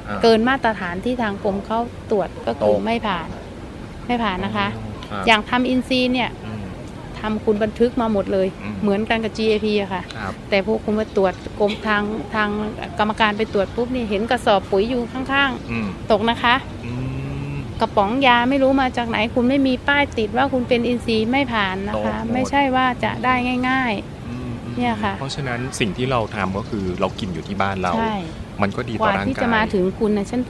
[0.09, 1.79] อ่าเกินมาตรฐานที่ทางกรมเขา
[2.11, 3.27] ตรวจก็คือตกไม่ผ่าน
[4.07, 4.67] ไม่ผ่านนะคะ
[5.09, 6.52] ครับอย่างทำอินซีย์เนี่ยอืม
[7.23, 12.03] ทำคุณบันทึกมาหมดเลยอืมเหมือนกันกับ GAP อะค่ะครับแต่พวกคุณมาตรวจกรมทาง
[12.35, 12.49] ทาง
[12.99, 16.55] กรรมการไปตรวจปุ๊บนี่เห็นกระสอบปุ๋ยอยู่ข้างอืมๆตกนะคะ
[16.85, 16.91] อื
[17.51, 23.33] มกระป๋องยาไม่รู้มาจากไหนคุณไม่มีป้ายติดว่าคุณเป็นอินทรีย์ไม่ผ่านนะคะตกหมดไม่ใช่ว่าจะได้
[23.69, 23.93] ง่าย
[24.29, 28.15] อืมเนี่ยค่ะ เพราะฉะนั้นสิ่งที่เราทำก็คือเรากินอยู่ที่บ้านเราๆใช่
[28.61, 30.41] มันก็ดีกต่อว่าร่างที่กายจะมาถึงคุณนะฉัน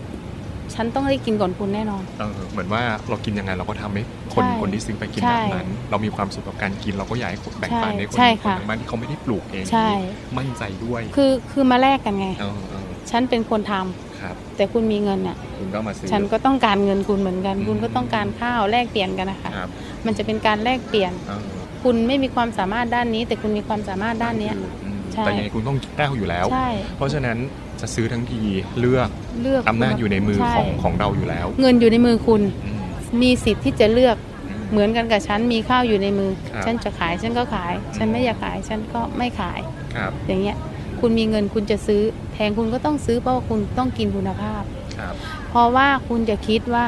[0.75, 4.01] ฉันต้องได้กินก่อนคุณแน่นอนเออเหมือนว่าเรากินยังไงเราก็ทำให้
[4.33, 9.89] คนใช่คนที่ซื้อไปกินใช่แบบนั้น เรามีความสุขกับการกินเราก็อยากให้คนแบ่งปันให้คนใช่คนค่ะทางบ้านที่เขาไม่ได้ปลูกเองใช่
[10.37, 19.69] มั่นใจด้วย คือคือมาแลกกันไงเออเออฉันเป็นคนทำครับแต่คุณมีเงินน่ะคุณก็มาซื้อฉันก็ต้องการเงินคุณเหมือนกันอืมคุณก็ต้องการข้าวแลกเปลี่ยนกันนะคะครับ
[20.05, 21.41] มันจะเป็นการแลกเปลี่ยนเออ
[21.83, 24.55] คุณไม่มีความสามารถด้านนี้ แต่คุณมีความสามารถด้านเนี้ย
[24.85, 27.37] อืมใช่แต่ยังไงคุณต้องได้อยู่แล้วใช่เพราะฉะนั้น
[27.83, 28.41] จะซื้อทั้งที
[28.79, 29.09] เลือก
[29.43, 32.79] เลือกอำนาจอยู่ในมือช่ของของเราอยู่แล้ว เงินอยู่ในมือคุณอืม
[33.21, 34.17] มีสิทธิ์ที่จะเลือก
[34.49, 39.59] อืมเหมือนกันกับฉันมีข้าวอยู่ในมือครับฉันจะขายฉันก็ขาย ฉันไม่อยากขายฉันก็ไม่ขาย
[39.95, 40.57] ครับอย่างเงี้ย
[40.99, 42.01] คุณมีเงินคุณจะซื้อ
[42.33, 44.63] แพงคุณก็ต้องซื้อเพราะว่าคุณต้องกินคุณภาพ
[44.97, 45.13] ครับ
[45.49, 46.85] เพราะว่าคุณจะคิดว่า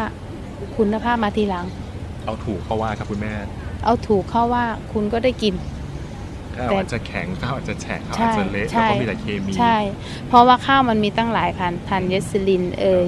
[0.78, 1.66] คุณภาพมาทีหลัง
[2.26, 3.34] เอาถูกเขาว่าครับคุณแม่
[3.86, 5.54] เอาถูกเข้าว่าคุณก็ได้กิน
[6.56, 9.78] ข้าวแต่อาจจะแข็งข้าวอาจจะแฉะข้าวใช่อาจจะเละใช่แล้วก็มีแต่เคมี ใช่
[10.28, 13.06] เพราะว่าข้าวมันมีตั้งหลายพันธุ์พันธุ์เยสลินเอ่ย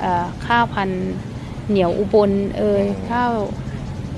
[0.00, 1.04] เอ่อข้าวพันธุ์
[1.68, 3.32] เหนียวอุบลเอ่ยข้าว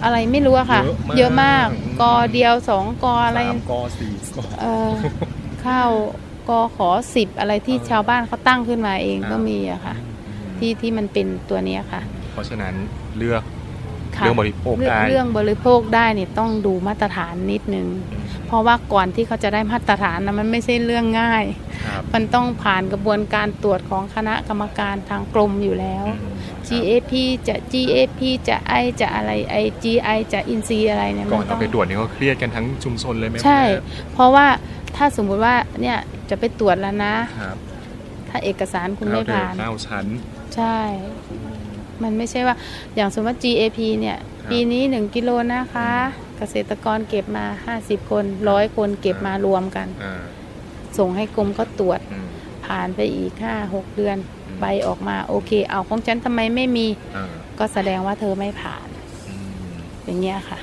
[0.04, 0.82] อะไรไม่รู้อะค่ะ
[1.16, 1.66] เยอะมาก
[2.00, 4.92] กอเดียวสองกออะไรสามกอสี่กอเอ่อ
[5.64, 5.90] ข้าว
[6.48, 9.94] กอขอสิบอะไรที่ชาวบ้านเขาตั้งขึ้นมาเองครับก็มีอะค่ะ
[10.58, 12.00] ที่ที่มันเป็นตัวเนี้ยค่ะ
[12.32, 12.74] เพราะฉะนั้น
[13.18, 13.55] เลือกค่ะ
[14.24, 17.88] เรื่องบริโภคเรื่องได้เรื่องบริโภคได้เนี่ยต้องดูมาตรฐานนิดนึง
[18.46, 21.44] เพราะว่าก่อนที่เขาจะได้มาตรฐานนะมันไม่ใช่เรื่องง่าย
[21.86, 26.04] ครับมันต้องผ่านกระบวนการตรวจของคณะกรรมการทางกรมอยู่แล้ว
[26.68, 27.12] GAP
[27.48, 29.30] จะ GAP จะ I จะอะไร
[29.62, 34.46] I GI จะอินซีอะไรเนี่ยก่อมันนต้เอาองไปตรวจนี่ก็เครียดกันทั้งชุมชนเลยไหมใช่แม่เพราะว่า
[34.96, 35.98] ถ้าสมมุติว่าเนี่ย
[36.30, 37.56] จะไปตรวจแล้วนะครับ
[38.28, 40.06] ถ้าเอกสารคุณข้าวไม่เดือผ่านข้าวชั้น
[40.56, 40.78] ใช่
[42.02, 42.56] มันไม่ใช่ว่า
[42.96, 45.90] อย่างสมมติว่า GAP เนี่ยครับปีนี้ 1 กิโลนะคะ
[46.38, 50.22] เกษตรกรเก็บมา 50 คนร้อยคนเก็บมารวมกันอ่า
[50.98, 52.26] ส่งให้กรมก็ตรวจอืม
[52.66, 53.32] ผ่านไปอีก
[53.64, 54.16] 5-6 เดือน
[54.48, 56.86] อืมใบออกมาโอเค เอาของฉันทำไมไม่มี
[57.16, 58.88] อ่าก็แสดงว่าเธอไม่ผ่าน
[59.28, 59.34] อื
[59.68, 59.72] ม
[60.04, 60.58] อย่างเงี้ยค่ะ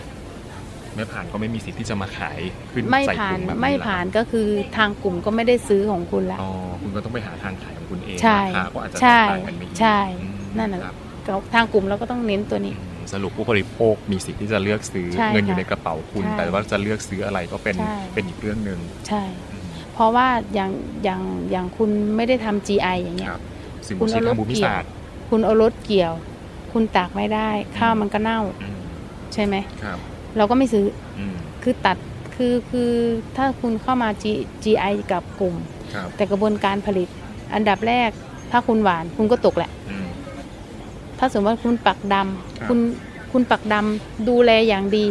[0.95, 2.39] ไม่ผ่านก็ไม่มีสิทธิ์ที่จะมาขาย
[2.71, 10.95] ขึ้นไม่ใส่ผ่านถุงแบบไม่ละผ่านก็คือทางกลุ่มก็ไม่ได้ซื้อของคุณละอ๋อคุณก็ต้องไปหาทางขายของคุณเองใช่ราคาก็อาจจะแตใช่กต่างกันไม่กี่ใช่อืมนั่นน่ะครับ
[11.53, 19.23] ทางกลุ่มเราก็ต้องเน้นตัวนี้อืมสรุปผู้บริโภคมีสิทธิ์ที่จะเลือกซื้อใช่เงินอยู่ค่ะในกระเป๋าคุณใช่แต่ว่าจะเลือกซื้ออะไรก็เป็นใช่เป็นอีกเรื่องหนึ่งใช่
[19.93, 20.71] เพราะว่าอย่าง
[21.03, 21.21] อย่าง
[21.51, 23.41] อย่างคุณไม่ได้ทำ GI อย่างเงี้ยครับ
[23.87, 24.89] สิ่งคุณที่เอารถทางภูมิเกี่ยวศาสตร์
[25.29, 26.13] คุณเอารถเกี่ยว
[26.73, 28.39] คุณตากไม่ได้ ข้าวมันก็เน่า
[29.33, 29.97] ใช่ไหมครับ
[30.37, 30.85] เราก็ไม่ซื้อ
[31.19, 31.97] อืมคือตัด
[32.35, 32.91] คือคือ
[33.37, 34.25] ถ้าคุณเข้ามา G
[34.63, 35.55] GI กับกลุ่ม
[35.93, 37.07] ครับแต่กระบวนการผลิต
[37.53, 38.09] อันดับแรก
[38.51, 40.02] ถ้าคุณหวานคุณก็ตกแหละอืม
[41.25, 42.79] ถ้าสมมติว่าคุณปักดำครับคุณ
[43.31, 45.05] คุณปักดำดูแลอย่างดี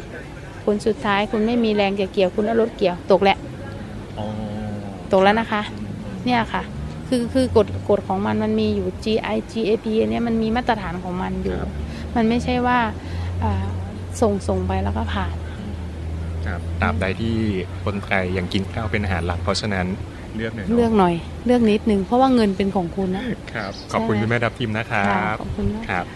[0.65, 3.37] ผลสุดท้ายคุณไม่มีแรงจะเกี่ยวคุณเอารถเกี่ยวตกแหละ
[4.19, 4.27] อ๋อ
[5.13, 5.63] ตกแล้วนะคะ
[6.25, 6.63] เนี่ยค่ะ
[7.09, 11.55] คือคือกฎกฎของมันมันมีอยู่ GI GAP อันเนี้ยมันมีมาตรฐานของมันอยู่
[12.17, 12.79] มันไม่ใช่ว่า
[13.43, 13.65] อ่า
[14.21, 15.35] ส่งส่งไปแล้วก็ผ่าน
[16.47, 17.37] ครับตราบใดที่
[17.85, 19.87] คนไทยยังกินข้าวเป็นอาหารหลักเพราะฉะนั้น
[20.37, 21.15] เลือกหน่อยเลือกเนาะหน่อย
[21.47, 26.07] เลือกนิดนึงเพราะว่าเงินเป็นของคุณนะครับ ขอบคุณใช่คุณแม่ดับทิมนะครับค่ะขอบคุณมากครับ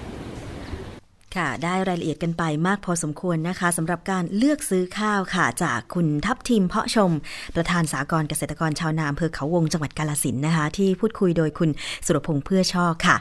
[1.36, 7.10] ค่ะได้รายละเอียดกันไปมากพอสมควรนะคะสำหรับการเลือกซื้อข้าวค่ะ จากคุณทัพทีมเพาะชม
[7.54, 11.70] ประธานสากรณ์เกษตรกรชาวนาอำเภอเขาวงจังหวัดกาลสินธุ์นะคะ ที่พูดคุยโดยคุณ
[12.06, 13.16] สุรพงษ์เพื่อช่อค่ะ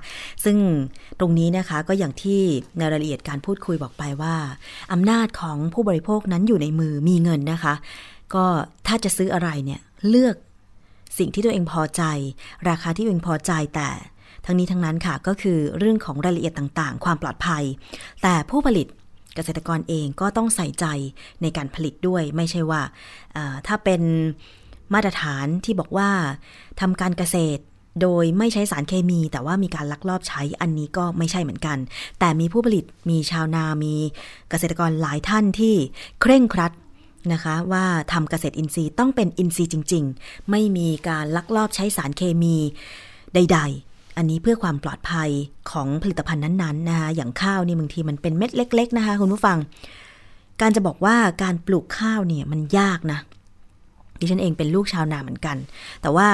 [0.46, 0.58] ซึ่ง
[1.20, 2.42] ตรงนี้นะคะก็อย่างที่
[2.78, 4.36] ในรายละเอียดการพูดคุยบอกไปว่า
[4.94, 7.74] อำนาจของผู้บริโภคนั้นอยู่ในมือมีเงินนะคะ
[8.36, 8.46] ก็
[8.88, 10.36] ถ้าจะซื้ออะไรเนี่ยเลือก
[11.18, 12.04] สิ่งที่ตัวเองพอใจ
[12.70, 13.90] ราคาที่ตัวเองพอใจแต่
[14.46, 17.64] ทั้งนี้ทั้งนั้นค่ะก็คือเรื่องของรายละเอียดต่างๆ ความปลอดภัย
[18.24, 18.88] แต่ผู้ผลิต
[19.36, 20.86] เกษตรกรเองก็ต้องใส่ใจ
[21.42, 22.82] ในการผลิตด้วย ไม่ใช่ว่า
[23.68, 24.02] ถ้าเป็น
[24.94, 26.10] มาตรฐานที่บอกว่า
[26.82, 27.62] ทำการเกษตร
[28.02, 31.78] โดยไม่ใช้สารเคมี แต่ว่ามีการลักลอบใช้อันนี้ก็ไม่ใช่เหมือนกัน
[32.20, 33.96] แต่มีผู้ผลิตมีชาวนามี
[34.50, 35.76] เกษตรกรหลายท่านที่
[36.22, 36.72] เคร่งครัด
[37.34, 42.56] นะคะ ว่าทำเกษตรอินทรีย์ต้องเป็นอินทรีย์จริง ๆ ไม่มีการลักลอบใช้สารเคมี
[43.34, 45.30] ใด ๆอันนี้เพื่อความปลอดภัย
[45.72, 49.58] ของผลิตภัณฑ์นั้นๆนะคะอย่างข้าวนี่บางทีมันเป็นเม็ดเล็ก ๆ นะคะคุณผู้ฟัง
[50.62, 53.20] การจะบอกว่าการปลูกข้าวเนี่ยมันยากนะ
[54.20, 55.58] ดิฉันเองเป็นลูกชาวนาเหมือนกัน
[56.02, 56.28] แต่ว่า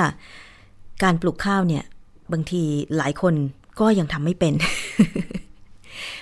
[1.04, 1.84] การปลูกข้าวเนี่ย
[2.32, 2.64] บางที
[2.98, 3.34] หลายคน
[3.80, 4.54] ก็ยังทำไม่เป็น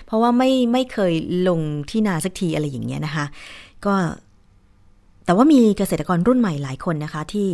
[0.05, 1.13] เพราะว่าไม่ไม่เคย
[1.47, 1.59] ลง
[1.89, 3.26] ที่นาสักทีอะไรอย่างเงี้ยนะคะ
[3.86, 3.93] ก็
[5.30, 7.49] แต่ว่ามีเกษตรกรรุ่นใหม่หลายคนนะคะ ที่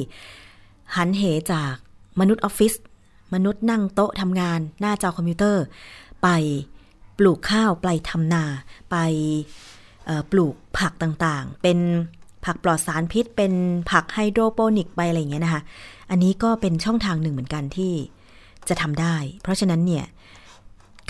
[0.96, 1.74] หันเหจาก
[2.20, 2.74] มนุษย์ออฟฟิศ
[3.34, 5.64] มนุษย์นั่งโต๊ะทำงาน หน้าจอคอมพิวเตอร์
[6.24, 6.28] ไป
[7.18, 8.44] ปลูกข้าวไปทำนา
[8.92, 8.98] ไป
[10.32, 11.80] ปลูกผักต่างๆ เป็น
[12.46, 13.54] ผักปลอดสารพิษ เป็น
[13.92, 15.62] ผักไฮโดรโปนิกไปอะไรอย่างเงี้ยนะคะ
[16.10, 17.94] อันนี้ก็เป็นช่องทางหนึ่งเหมือนกันที่
[18.70, 20.06] จะทำได้ เพราะฉะนั้นเนี่ย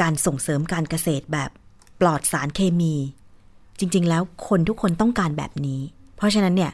[0.01, 1.49] การส่งเสริมการเกษตรแบบ
[2.01, 2.93] ปลอดสารเคมี
[3.79, 5.81] จริง ๆ แล้วคนทุกคนต้องการแบบนี้
[6.15, 6.71] เพราะฉะนั้นเนี่ย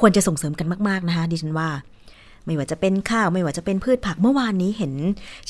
[0.00, 1.68] ควรจะส่งเสริมกันมาก ๆ นะคะดิฉันว่า
[2.46, 4.92] ไม่ว่าจะเป็นข้าวไม่ว่าจะเป็นพืชผักเมื่อวานนี้เห็น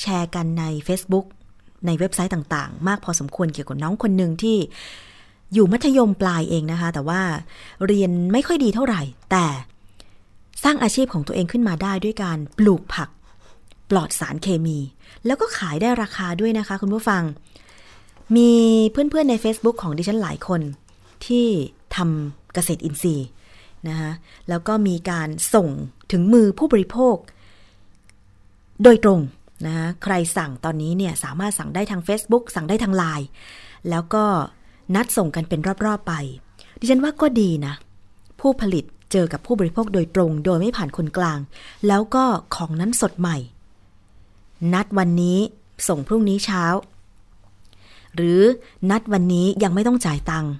[0.00, 1.26] แชร์กันใน Facebook
[1.86, 4.56] ในเว็บไซต์ต่างๆ มากพอสมควรเกี่ยวกับน้องคนหนึ่งที่
[5.54, 7.20] อยู่มัธยมปลายเองนะคะ แต่ว่า
[7.86, 9.46] เรียนไม่ค่อยดีเท่าไหร่ แต่
[10.64, 13.08] สร้างอาชีพของตัวเองขึ้นมาได้ด้วยการปลูกผัก
[13.90, 14.78] ปลอดสารเคมี
[15.26, 17.22] แล้วก็ขายได้ราคาด้วยนะคะ คุณผู้ฟัง
[18.36, 18.52] มี
[18.90, 20.60] เพื่อนๆใน Facebook ของดิฉันหลายคน
[21.26, 21.46] ที่
[21.96, 23.26] ทำ เกษตรอินทรีย์
[23.88, 24.10] นะคะ
[24.48, 25.68] แล้วก็มีการส่ง
[26.12, 27.16] ถึงมือผู้บริโภค
[28.82, 29.20] โดยตรง
[29.66, 33.26] นะคะใครสั่งตอนนี้เนี่ยสามารถสั่งได้ทาง Facebook สั่งได้ทางไลน์
[33.90, 34.24] แล้วก็
[34.94, 36.14] นัดส่งกันเป็นรอบๆไป
[36.80, 37.74] ดิฉันว่าก็ดีนะ
[38.40, 41.38] ผู้ผลิตเจอกับผู้บริโภคโดยตรง โดยไม่ผ่านคนกลาง
[41.86, 43.36] แล้วก็ของนั้นสดใหม่
[44.74, 45.38] นัดวันนี้
[45.88, 46.64] ส่งพรุ่งนี้เช้า
[48.16, 48.40] หรือ
[48.90, 50.52] นัดวันนี้ยังไม่ต้องจ่ายตังค์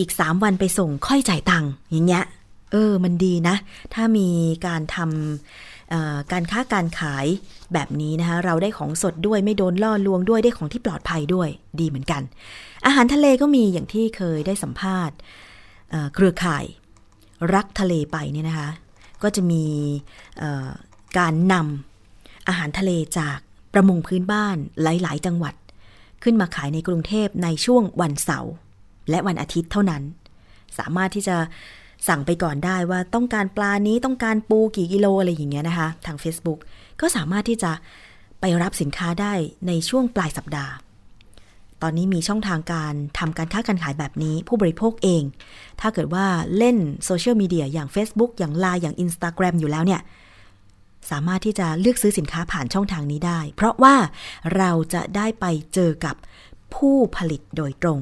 [0.00, 2.24] อีกสามวันไปส่งค่อยจ่ายตังค์อย่างเงี้ย
[2.72, 3.56] เออ มันดีนะ
[3.94, 4.28] ถ้ามี
[4.66, 7.26] การทำการค้าการขาย
[7.72, 11.48] แบบนี้นะคะ เราได้ของสดด้วยไม่โดนล่อลวงด้วยได้ของที่ปลอดภัยด้วย
[11.80, 12.22] ดีเหมือนกัน
[12.86, 15.16] อาหารทะเลก็มีอย่างที่เคยได้สัมภาษณ์
[16.14, 16.64] เครือข่าย
[17.54, 18.68] รักทะเลไปเนี่ยนะคะ
[19.22, 19.64] ก็จะมี
[21.18, 23.38] การนำอาหารทะเลจาก
[23.74, 25.54] ประมงพื้นบ้านหลาย ๆ จังหวัด
[26.22, 28.52] ขึ้นมาขายในกรุงเทพในช่วงวันเสาร์
[29.10, 30.02] และวันอาทิตย์เท่านั้น
[30.78, 31.36] สามารถที่จะ
[32.08, 36.58] สั่งไปก่อนได้ว่าต้องการปลานี้ต้องการปูกี่กิโลอะไรอย่างเงี้ยนะคะ ทาง Facebook
[37.00, 37.72] ก็สามารถที่จะ
[38.40, 39.32] ไปรับสินค้าได้
[39.66, 40.72] ในช่วงปลายสัปดาห์
[41.82, 45.22] ตอนนี้มีช่องทางการทำการค้าการขายแบบนี้ผู้บริโภคเอง
[45.80, 46.26] ถ้าเกิดว่า
[46.56, 50.00] เล่นโซเชียลมีเดียอย่าง Facebook อย่าง Line อย่าง Instagram อยู่แล้วเนี่ย
[51.10, 53.94] สามารถที่จะเลือกซื้อสินค้าผ่านช่องทางนี้ได้ เพราะว่า
[54.56, 55.44] เราจะได้ไป
[55.74, 56.16] เจอกับ
[56.74, 58.00] ผู้ผลิตโดยตรง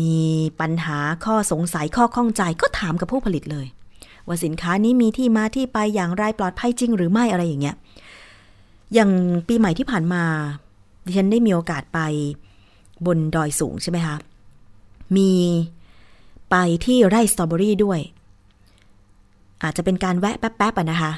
[0.00, 0.18] มี
[0.60, 3.66] ปัญหาข้อสงสัยข้อข้องใจก็ถามกับผู้ผลิตเลย
[4.26, 7.76] ว่าสินค้านี้มีที่มาที่ไปอย่างไรปลอดภัยจริงหรือไม่อะไรอย่างเงี้ย
[8.94, 9.10] อย่าง
[9.48, 10.22] ปีใหม่ที่ผ่านมา
[11.04, 11.98] ดิฉันได้มีโอกาสไป
[13.06, 14.16] บนดอยสูงใช่ไหมคะ
[15.16, 15.32] มี
[16.50, 18.00] ไปที่ไร่สตรอเบอรี่ด้วย
[19.62, 21.12] อาจจะเป็นการแวะแป๊บๆอะนะคะ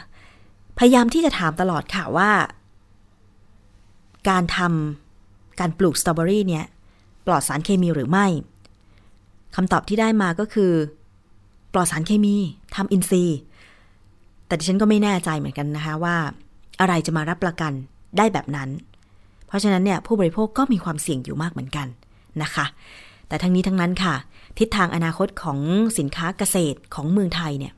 [0.78, 2.30] พยายามที่จะถามตลอดค่ะว่า
[4.28, 6.64] การทำการปลูกสตรอเบอรี่เนี่ย
[7.26, 8.26] ปลอดสารเคมีหรือไม่
[9.56, 10.72] คำตอบที่ได้มาก็คือ
[11.72, 12.36] ปลอดสารเคมี
[12.76, 13.24] ทำอินทรี
[14.46, 16.16] แต่ดิฉันก็ไม่แน่ใจเหมือนกันนะคะว่า
[16.80, 17.72] อะไรจะมารับประกัน
[18.18, 18.68] ได้แบบนั้น
[19.46, 21.86] เพราะฉะนั้นเนี่ยผู้บริโภคก็มีความเสี่ยงอยู่มากเหมือนกัน
[22.42, 22.66] นะคะ
[23.28, 24.14] แต่ทั้งนี้ทั้งนั้นค่ะ
[24.58, 25.58] ทิศทางอนาคตของ
[25.98, 27.72] สินค้าเกษตรของเมืองไทยเนี่ย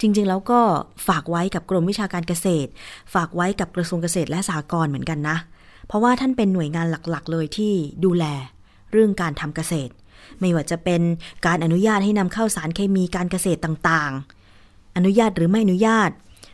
[0.00, 0.60] จริงๆ แล้วก็
[1.08, 2.70] ฝากไว้กับกรมวิชาการเกษตร
[3.14, 5.36] ฝากไว้กับกระทรวงเกษตรและสหกรณ์เหมือนกันนะ
[5.86, 7.72] เพราะว่าท่านเป็นหน่วยงานหลักๆ เลยที่
[8.04, 8.24] ดูแล
[8.92, 9.92] เรื่องการทำเกษตร
[10.42, 11.02] ไม่ว่าจะเป็น
[11.46, 16.10] การอนุญาตให้นำเข้าสารเคมีการเกษตรต่างๆ อนุญาตหรือไม่อนุญาต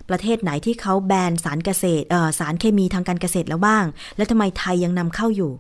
[0.08, 2.06] ประเทศไหนที่เขาแบนสารเกษตร
[2.38, 3.84] สารเคมีทางการเกษตรแล้วบ้าง
[4.16, 5.52] แล้วทำไมไทยยังนำเข้าอยู่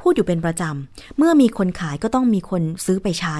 [0.00, 3.38] พูดอยู่เป็นประจำ เมื่อมีคนขายก็ต้องมีคนซื้อไปใช้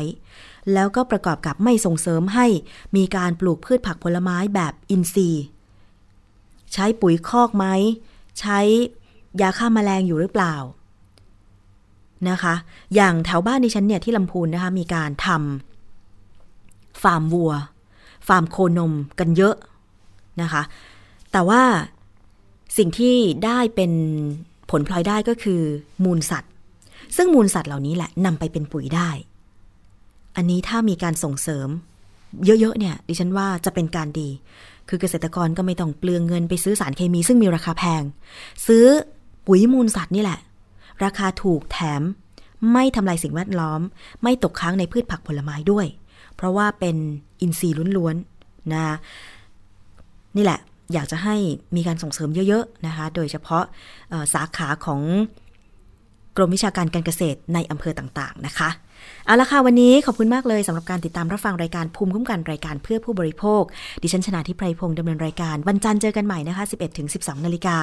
[0.73, 2.47] แล้วก็ประกอบกับไม่ส่งเสริมให้
[2.97, 5.45] มีการปลูกพืชผักผลไม้แบบอินทรีย์
[6.73, 7.67] ใช้ปุ๋ยคอกไหม
[8.41, 8.59] ใช้
[9.41, 10.55] ยาฆ่ามาแมลงอยู่หรือเปล่า
[12.31, 12.55] นะคะ
[12.95, 17.53] อย่างแถวบ้านดิฉันเนี่ยที่ลำพูนนะคะ มีการทำฟาร์มวัว
[18.29, 19.55] ฟาร์มโคนมกันเยอะ
[20.43, 20.63] นะคะ
[21.33, 21.63] แต่ว่า
[22.79, 23.93] สิ่งที่ได้เป็น
[24.71, 25.61] ผลพลอยได้ก็คือ
[26.05, 26.51] มูลสัตว์
[27.17, 29.11] ซึ่งมูลสัตว์เหล่านี้แหละนำไปเป็นปุ๋ยได้
[30.37, 31.69] อันนี้ถ้ามีการส่งเสริม
[32.45, 34.29] เยอะๆเนี่ย ดิฉันว่าจะเป็นการดี
[34.89, 38.03] คือเกษตรกรก็ไม่ต้องเปลืองเงินไปซื้อสารเคมี ซึ่งมีราคาแพง
[38.67, 38.85] ซื้อ
[39.47, 40.39] ปุ๋ยมูลสัตว์นี่แหละ
[41.05, 42.03] ราคาถูกแถม
[42.73, 43.81] ไม่ทำลายสิ่งแวดล้อม
[44.23, 45.87] ไม่ตกค้างในพืชผักผลไม้ด้วย
[46.37, 46.97] เพราะว่าเป็น
[47.41, 48.83] อินทรีย์ล้วนๆนะ
[50.37, 50.61] นี่แหละ
[50.93, 51.37] อยากจะให้
[51.77, 53.65] มีการส่งเสริมเยอะๆนะคะ โดยเฉพาะ
[54.35, 55.01] สาขาของ
[56.37, 58.69] กรมวิชาการการเกษตรในอำเภอต่างๆนะคะ
[59.27, 63.63] เอาละค่ะ วันนี้ขอบคุณมากเลยสำหรับการติดตามรับฟังรายการภูมิคุ้มกันรายการเพื่อผู้บริโภค
[64.03, 66.65] ดิฉันชนะทิพไพรพงศ์ดำเนินรายการวันจันทร์เจอกันใหม่นะคะ
[67.05, 67.77] 11-12 นาฬิกา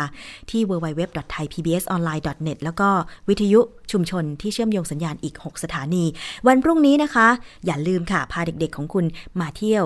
[0.50, 2.90] ที่ www.thaipbsonline.net แล้วก็
[3.30, 3.60] วิทยุ
[3.92, 6.04] ชุมชนที่เชื่อมโยงสัญญาณอีก 6 สถานี
[6.48, 7.28] วันพรุ่งนี้นะคะ
[7.66, 9.06] อย่าลืมค่ะ พาเด็กๆของคุณ
[9.40, 9.84] มาเที่ยว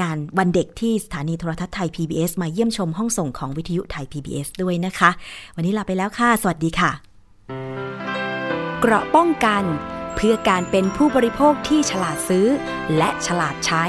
[0.00, 5.10] งานวันเด็กที่สถานีโทรทัศน์ไทย PBS มาเยี่ยมชมห้องส่งของวิทยุไทย PBS ด้วยนะคะ
[5.56, 6.90] วันนี้ลาไปแล้วค่ะ สวัสดีค่ะ
[8.80, 9.64] เกราะป้องกัน
[10.16, 12.46] เพื่อการเป็นผู้บริโภคที่ฉลาดซื้อ
[12.96, 13.84] และฉลาดใช้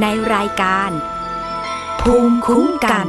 [0.00, 0.90] ในรายการ
[2.00, 3.08] ภูมิคุ้มกัน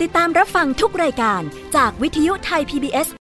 [0.00, 1.42] ติดตามรับฟังทุกรายการ
[1.76, 3.08] จากวิทยุไทย PBS